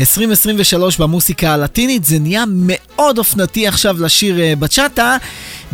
2023 0.00 0.98
במוסיקה 0.98 1.54
הלטינית. 1.54 2.04
זה 2.04 2.18
נהיה 2.18 2.44
מאוד 2.48 3.18
אופנתי 3.18 3.66
עכשיו 3.68 4.02
לשיר 4.02 4.36
בצ'אטה. 4.58 5.16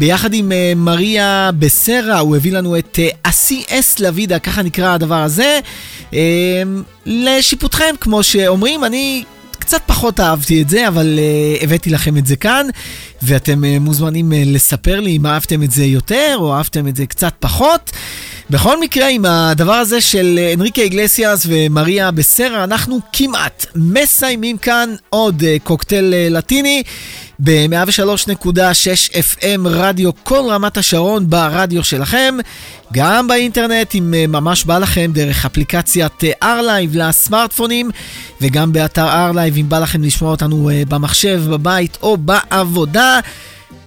ביחד 0.00 0.34
עם 0.34 0.52
אה, 0.52 0.72
מריה 0.76 1.50
בסרה, 1.58 2.18
הוא 2.18 2.36
הביא 2.36 2.52
לנו 2.52 2.78
את 2.78 2.98
אה, 3.02 3.08
Así 3.22 3.64
Es 3.70 4.00
la 4.00 4.11
Vida, 4.11 4.38
ככה 4.38 4.62
נקרא 4.62 4.94
הדבר 4.94 5.22
הזה. 5.22 5.60
אה, 6.14 6.62
לשיפוטכם, 7.06 7.94
כמו 8.00 8.22
שאומרים, 8.22 8.84
אני 8.84 9.24
קצת 9.58 9.82
פחות 9.86 10.20
אהבתי 10.20 10.62
את 10.62 10.68
זה, 10.68 10.88
אבל 10.88 11.18
הבאתי 11.60 11.90
לכם 11.90 12.16
את 12.16 12.26
זה 12.26 12.36
כאן, 12.36 12.66
ואתם 13.22 13.64
מוזמנים 13.64 14.32
לספר 14.36 15.00
לי 15.00 15.16
אם 15.16 15.26
אהבתם 15.26 15.62
את 15.62 15.70
זה 15.70 15.84
יותר, 15.84 16.36
או 16.38 16.54
אהבתם 16.54 16.88
את 16.88 16.96
זה 16.96 17.06
קצת 17.06 17.34
פחות. 17.40 17.90
בכל 18.50 18.80
מקרה, 18.80 19.08
עם 19.08 19.24
הדבר 19.24 19.72
הזה 19.72 20.00
של 20.00 20.38
אנריקה 20.54 20.82
איגלסיאס 20.82 21.46
ומריה 21.48 22.10
בסרה, 22.10 22.64
אנחנו 22.64 22.98
כמעט 23.12 23.66
מסיימים 23.74 24.58
כאן 24.58 24.94
עוד 25.10 25.42
קוקטייל 25.64 26.14
לטיני. 26.30 26.82
ב-103.6 27.44 29.12
FM 29.12 29.60
רדיו 29.64 30.10
כל 30.22 30.42
רמת 30.50 30.76
השרון 30.76 31.30
ברדיו 31.30 31.84
שלכם, 31.84 32.34
גם 32.92 33.28
באינטרנט 33.28 33.94
אם 33.94 34.14
אה, 34.14 34.26
ממש 34.26 34.64
בא 34.64 34.78
לכם 34.78 35.10
דרך 35.14 35.44
אפליקציית 35.44 36.24
ארלייב 36.42 36.96
לסמארטפונים 36.96 37.90
וגם 38.40 38.72
באתר 38.72 39.08
ארלייב 39.08 39.56
אם 39.56 39.68
בא 39.68 39.78
לכם 39.78 40.02
לשמוע 40.02 40.30
אותנו 40.30 40.70
אה, 40.70 40.82
במחשב, 40.88 41.42
בבית 41.50 41.98
או 42.02 42.16
בעבודה. 42.16 43.20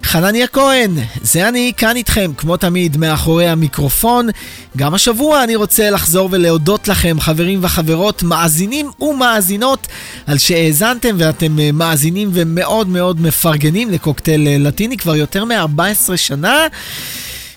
חנניה 0.04 0.46
כהן, 0.46 0.90
זה 1.22 1.48
אני 1.48 1.72
כאן 1.76 1.96
איתכם, 1.96 2.30
כמו 2.36 2.56
תמיד, 2.56 2.96
מאחורי 2.96 3.48
המיקרופון. 3.48 4.28
גם 4.76 4.94
השבוע 4.94 5.44
אני 5.44 5.56
רוצה 5.56 5.90
לחזור 5.90 6.28
ולהודות 6.32 6.88
לכם, 6.88 7.16
חברים 7.20 7.58
וחברות, 7.62 8.22
מאזינים 8.22 8.90
ומאזינות, 9.00 9.86
על 10.26 10.38
שהאזנתם 10.38 11.16
ואתם 11.18 11.58
אה, 11.58 11.70
מאזינים 11.72 12.30
ומאוד 12.32 12.88
מאוד 12.88 13.20
מפרגנים 13.20 13.90
לקוקטייל 13.90 14.48
אה, 14.48 14.56
לטיני 14.58 14.96
כבר 14.96 15.16
יותר 15.16 15.44
מ-14 15.44 16.16
שנה. 16.16 16.66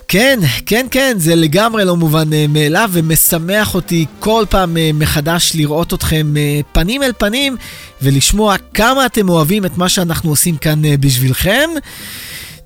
כן, 0.09 0.39
כן, 0.65 0.85
כן, 0.91 1.13
זה 1.17 1.35
לגמרי 1.35 1.85
לא 1.85 1.95
מובן 1.95 2.33
אה, 2.33 2.45
מאליו 2.49 2.89
ומשמח 2.93 3.75
אותי 3.75 4.05
כל 4.19 4.45
פעם 4.49 4.77
אה, 4.77 4.89
מחדש 4.93 5.51
לראות 5.55 5.93
אתכם 5.93 6.33
אה, 6.37 6.59
פנים 6.71 7.03
אל 7.03 7.11
פנים 7.17 7.55
ולשמוע 8.01 8.55
כמה 8.73 9.05
אתם 9.05 9.29
אוהבים 9.29 9.65
את 9.65 9.77
מה 9.77 9.89
שאנחנו 9.89 10.29
עושים 10.29 10.57
כאן 10.57 10.81
בשבילכם. 10.99 11.69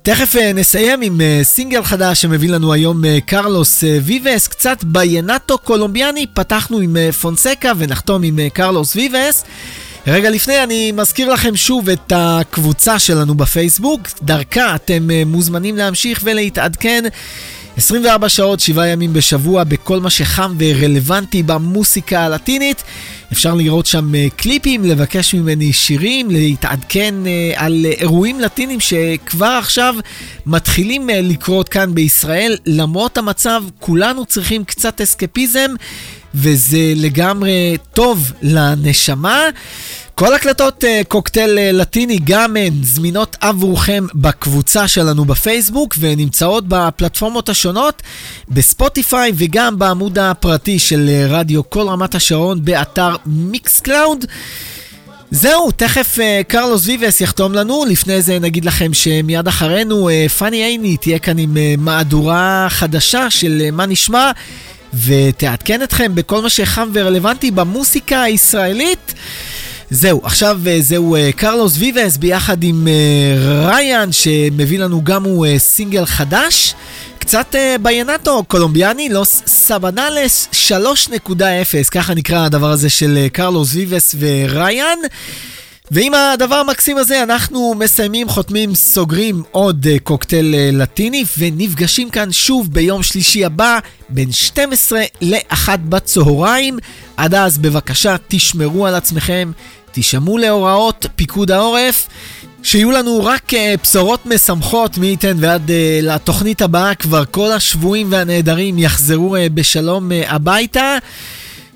תכף 0.02 0.34
נסיים 0.54 1.00
עם 1.02 1.20
סינגל 1.42 1.82
חדש 1.82 2.22
שמביא 2.22 2.50
לנו 2.50 2.72
היום 2.72 3.02
קרלוס 3.26 3.84
ויבס, 4.02 4.48
קצת 4.48 4.84
ביינטו 4.84 5.58
קולומביאני, 5.58 6.26
פתחנו 6.34 6.78
עם 6.78 6.96
פונסקה 7.20 7.72
ונחתום 7.78 8.22
עם 8.22 8.38
קרלוס 8.52 8.96
ויבס. 8.96 9.44
רגע 10.06 10.30
לפני 10.30 10.62
אני 10.62 10.92
מזכיר 10.92 11.32
לכם 11.32 11.56
שוב 11.56 11.88
את 11.88 12.12
הקבוצה 12.16 12.98
שלנו 12.98 13.34
בפייסבוק, 13.34 14.00
דרכה 14.22 14.74
אתם 14.74 15.10
אה, 15.10 15.22
מוזמנים 15.26 15.76
להמשיך 15.76 16.20
ולהתעדכן 16.24 17.04
24 17.76 18.28
שעות, 18.28 18.60
7 18.60 18.86
ימים 18.86 19.12
בשבוע 19.12 19.64
בכל 19.64 20.00
מה 20.00 20.10
שחם 20.10 20.54
ורלוונטי 20.58 21.42
במוסיקה 21.42 22.20
הלטינית. 22.20 22.82
אפשר 23.32 23.54
לראות 23.54 23.86
שם 23.86 24.14
אה, 24.14 24.26
קליפים, 24.36 24.84
לבקש 24.84 25.34
ממני 25.34 25.72
שירים, 25.72 26.30
להתעדכן 26.30 27.14
אה, 27.26 27.52
על 27.56 27.86
אירועים 28.00 28.40
לטינים 28.40 28.80
שכבר 28.80 29.56
עכשיו 29.58 29.94
מתחילים 30.46 31.08
לקרות 31.12 31.68
כאן 31.68 31.94
בישראל. 31.94 32.56
למרות 32.66 33.18
המצב, 33.18 33.62
כולנו 33.78 34.26
צריכים 34.26 34.64
קצת 34.64 35.00
אסקפיזם. 35.00 35.74
וזה 36.34 36.92
לגמרי 36.96 37.76
טוב 37.92 38.32
לנשמה. 38.42 39.40
כל 40.14 40.34
הקלטות 40.34 40.84
uh, 40.84 41.04
קוקטייל 41.08 41.58
uh, 41.58 41.76
לטיני 41.76 42.18
גם 42.24 42.56
הן 42.56 42.72
זמינות 42.82 43.36
עבורכם 43.40 44.06
בקבוצה 44.14 44.88
שלנו 44.88 45.24
בפייסבוק 45.24 45.94
ונמצאות 45.98 46.64
בפלטפורמות 46.68 47.48
השונות, 47.48 48.02
בספוטיפיי 48.48 49.32
וגם 49.34 49.78
בעמוד 49.78 50.18
הפרטי 50.18 50.78
של 50.78 51.08
אה, 51.08 51.32
רדיו 51.32 51.70
כל 51.70 51.88
רמת 51.88 52.14
השרון 52.14 52.64
באתר 52.64 53.16
Mixcloud. 53.26 54.24
זהו, 55.30 55.70
תכף 55.70 56.18
אה, 56.18 56.44
קרלוס 56.44 56.86
ויבס 56.86 57.20
יחתום 57.20 57.52
לנו, 57.52 57.84
לפני 57.88 58.22
זה 58.22 58.38
נגיד 58.38 58.64
לכם 58.64 58.94
שמיד 58.94 59.48
אחרינו 59.48 60.08
אה, 60.08 60.28
פאני 60.28 60.64
עיני 60.64 60.96
תהיה 60.96 61.18
כאן 61.18 61.38
עם 61.38 61.56
אה, 61.56 61.80
מהדורה 61.80 62.66
חדשה 62.70 63.30
של 63.30 63.62
אה, 63.68 63.70
מה 63.70 63.86
נשמע. 63.86 64.30
ותעדכן 64.94 65.82
אתכם 65.82 66.14
בכל 66.14 66.42
מה 66.42 66.50
שחם 66.50 66.90
ורלוונטי 66.92 67.50
במוסיקה 67.50 68.22
הישראלית. 68.22 69.14
זהו, 69.90 70.20
עכשיו 70.24 70.60
אה, 70.66 70.78
זהו 70.80 71.16
אה, 71.16 71.30
קרלוס 71.36 71.76
ויבס 71.78 72.16
ביחד 72.16 72.62
עם 72.62 72.88
אה, 72.88 73.68
ריאן 73.68 74.12
שמביא 74.12 74.78
לנו 74.78 75.04
גם 75.04 75.24
הוא 75.24 75.46
סינגל 75.58 76.06
חדש. 76.06 76.74
קצת 77.18 77.54
ביינטו 77.82 78.44
קולומביאני, 78.48 79.08
לוס 79.08 79.42
סבנלס 79.46 80.48
3.0, 80.68 81.34
ככה 81.90 82.14
נקרא 82.14 82.44
הדבר 82.44 82.70
הזה 82.70 82.90
של 82.90 83.26
קרלוס 83.32 83.74
ויבס 83.74 84.14
וריאן. 84.18 84.98
ועם 85.92 86.14
הדבר 86.14 86.54
המקסים 86.54 86.96
הזה 86.96 87.22
אנחנו 87.22 87.74
מסיימים, 87.78 88.28
חותמים, 88.28 88.74
סוגרים 88.74 89.42
עוד 89.50 89.86
uh, 89.86 90.00
קוקטייל 90.02 90.54
uh, 90.54 90.76
לטיני 90.76 91.24
ונפגשים 91.38 92.10
כאן 92.10 92.32
שוב 92.32 92.72
ביום 92.72 93.02
שלישי 93.02 93.44
הבא 93.44 93.78
בין 94.08 94.32
12 94.32 95.02
ל-1 95.20 95.68
בצהריים. 95.88 96.78
עד 97.16 97.34
אז 97.34 97.58
בבקשה 97.58 98.16
תשמרו 98.28 98.86
על 98.86 98.94
עצמכם, 98.94 99.52
תשמעו 99.92 100.38
להוראות 100.38 101.06
פיקוד 101.16 101.50
העורף. 101.50 102.08
שיהיו 102.62 102.90
לנו 102.90 103.24
רק 103.24 103.52
uh, 103.52 103.56
בשורות 103.82 104.26
משמחות, 104.26 104.98
מי 104.98 105.06
ייתן 105.06 105.36
ועד 105.40 105.68
uh, 105.68 105.72
לתוכנית 106.02 106.62
הבאה 106.62 106.94
כבר 106.94 107.24
כל 107.30 107.52
השבויים 107.52 108.06
והנעדרים 108.10 108.78
יחזרו 108.78 109.36
uh, 109.36 109.40
בשלום 109.54 110.10
uh, 110.10 110.14
הביתה. 110.28 110.98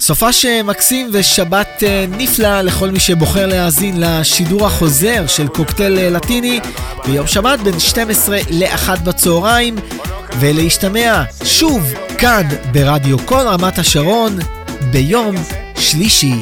סופש 0.00 0.44
מקסים 0.64 1.10
ושבת 1.12 1.82
נפלא 2.08 2.60
לכל 2.60 2.90
מי 2.90 3.00
שבוחר 3.00 3.46
להאזין 3.46 4.00
לשידור 4.00 4.66
החוזר 4.66 5.26
של 5.26 5.48
קוקטייל 5.48 6.16
לטיני 6.16 6.60
ביום 7.04 7.26
שבת 7.26 7.60
בין 7.60 7.80
12 7.80 8.38
ל-1 8.50 9.00
בצהריים 9.04 9.76
ולהשתמע 10.40 11.22
שוב 11.44 11.94
כאן 12.18 12.48
ברדיו 12.72 13.26
כל 13.26 13.40
רמת 13.46 13.78
השרון 13.78 14.38
ביום 14.90 15.34
שלישי 15.78 16.34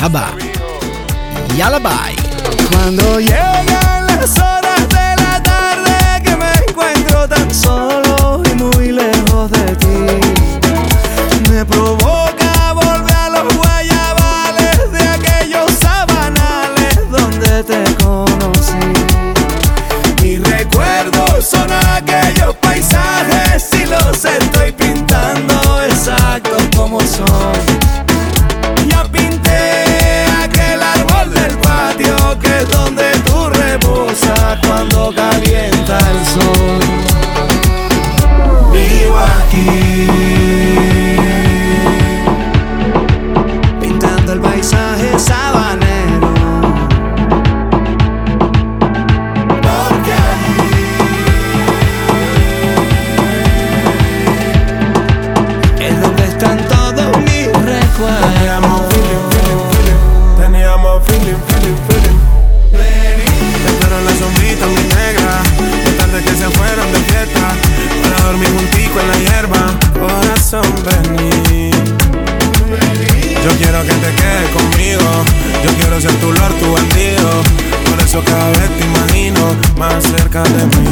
הבא. 0.00 0.30
יאללה 1.56 1.78
ביי. 1.78 2.16
Tan 7.28 7.54
solo 7.54 8.42
y 8.50 8.54
muy 8.62 8.92
lejos 8.92 9.50
de 9.50 9.76
ti, 9.82 9.98
me 11.50 11.64
provoca 11.64 12.41
son 21.42 21.66
aquellos 21.72 22.54
paisajes 22.56 23.68
y 23.72 23.86
los 23.86 24.24
estoy 24.24 24.70
pintando 24.72 25.82
exactos 25.82 26.62
como 26.76 27.00
son. 27.00 27.52
Ya 28.88 29.02
pinté 29.04 30.24
aquel 30.44 30.80
árbol 30.80 31.34
del 31.34 31.58
patio 31.58 32.16
que 32.40 32.60
es 32.60 32.70
donde 32.70 33.10
tú 33.26 33.48
reposas 33.50 34.58
cuando 34.66 35.12
calienta 35.14 35.98
el 35.98 36.26
sol. 36.26 36.80
Vivo 38.72 39.18
aquí, 39.18 40.31
quiero 75.92 76.00
ser 76.00 76.20
tu 76.20 76.32
tu 76.32 76.72
bandido. 76.72 77.28
Por 77.90 78.00
eso 78.00 78.22
cada 78.24 78.48
vez 78.50 78.70
te 78.78 78.84
imagino 78.84 79.40
más 79.76 80.02
cerca 80.02 80.42
de 80.42 80.64
mí. 80.66 80.88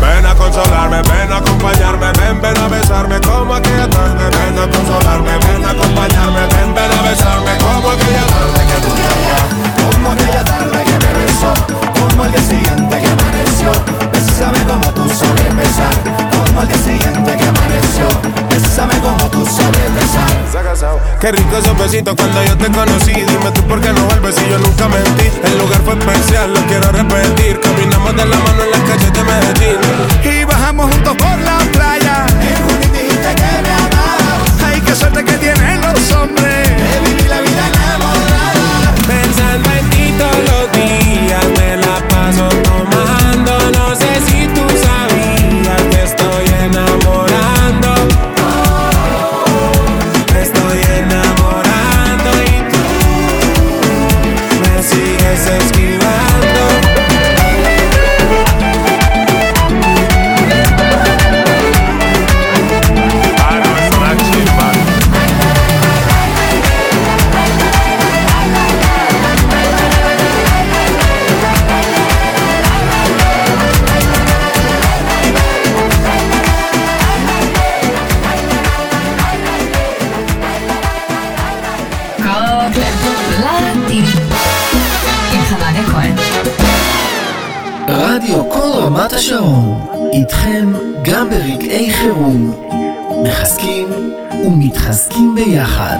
Ven 0.00 0.26
a 0.26 0.34
consolarme, 0.34 1.02
ven 1.02 1.32
a 1.32 1.38
acompañarme, 1.38 2.06
ven, 2.18 2.40
ven 2.40 2.58
a 2.58 2.68
besarme 2.68 3.20
como 3.20 3.54
aquella 3.54 3.88
tarde. 3.90 4.24
Ven 4.30 4.58
a 4.58 4.70
consolarme, 4.70 5.32
ven 5.38 5.64
a 5.64 5.70
acompañarme, 5.70 6.40
ven, 6.54 6.74
ven 6.74 6.92
a 6.92 7.02
besarme 7.02 7.52
como 7.58 7.90
aquella 7.90 8.26
tarde 8.34 8.60
que 8.70 8.78
tú 8.86 8.92
llegas. 9.02 9.46
Como 9.82 10.12
aquella 10.12 10.44
tarde 10.44 10.84
que 10.84 10.96
me 11.02 11.12
besó, 11.24 11.52
como 11.98 12.24
el 12.24 12.32
día 12.32 12.42
siguiente 12.42 13.00
que 13.00 13.08
amaneció. 13.08 13.70
Bésame 14.12 14.60
como 14.64 14.88
tú 14.94 15.08
sabes 15.08 15.56
besar, 15.56 15.94
como 16.30 16.62
el 16.62 16.68
día 16.68 16.78
siguiente 16.78 17.36
que 17.36 17.48
amaneció. 17.48 18.06
Bésame 18.48 18.98
como 19.00 19.30
tú 19.30 19.44
sabes 19.44 19.94
besar. 19.94 20.05
Qué 21.20 21.32
rico 21.32 21.56
esos 21.56 21.76
besitos 21.78 22.14
cuando 22.14 22.44
yo 22.44 22.56
te 22.58 22.66
conocí. 22.70 23.12
Dime 23.12 23.50
tú 23.54 23.62
por 23.62 23.80
qué 23.80 23.92
no 23.92 24.04
vuelves 24.04 24.34
si 24.34 24.48
yo 24.48 24.58
nunca 24.58 24.86
mentí. 24.88 25.30
El 25.44 25.58
lugar 25.58 25.80
fue 25.82 25.94
especial, 25.94 26.52
lo 26.52 26.60
quiero 26.66 26.92
repetir. 26.92 27.58
Caminamos 27.60 28.14
de 28.16 28.26
la 28.26 28.36
mano 28.36 28.62
en 28.62 28.70
las 28.70 28.80
calles 28.80 29.12
de 29.12 29.22
Medellín. 29.24 30.40
Y 30.40 30.44
bajamos 30.44 30.90
juntos 30.90 31.16
por 31.16 31.38
la 31.40 31.58
playa. 31.72 32.26
Junín 32.66 32.92
dijiste 32.92 33.34
que 33.34 33.62
me 33.62 33.72
amabas. 33.72 34.52
Ay, 34.64 34.80
qué 34.82 34.94
suerte 34.94 35.24
que 35.24 35.32
tienen 35.38 35.80
los 35.80 36.12
hombres. 36.12 36.68
De 36.68 37.00
vivir 37.08 37.28
la 37.28 37.40
vida 37.40 37.66
enamorada. 37.72 38.94
Pensando 39.08 39.70
en 39.70 39.90
ti 39.90 40.14
todos 40.18 40.36
los 40.36 40.72
días, 40.72 41.44
השעון, 89.46 89.86
איתכם 90.12 90.72
גם 91.02 91.30
ברגעי 91.30 91.90
חירום. 91.92 92.54
מחזקים 93.24 93.88
ומתחזקים 94.46 95.34
ביחד. 95.34 95.98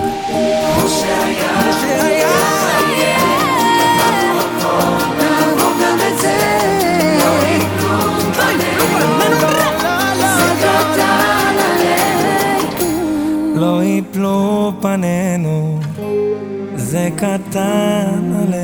לא 13.54 13.84
יפלו 13.84 14.72
פנינו, 14.80 15.78
זה 16.76 17.08
קטן 17.16 18.32
עלינו. 18.42 18.55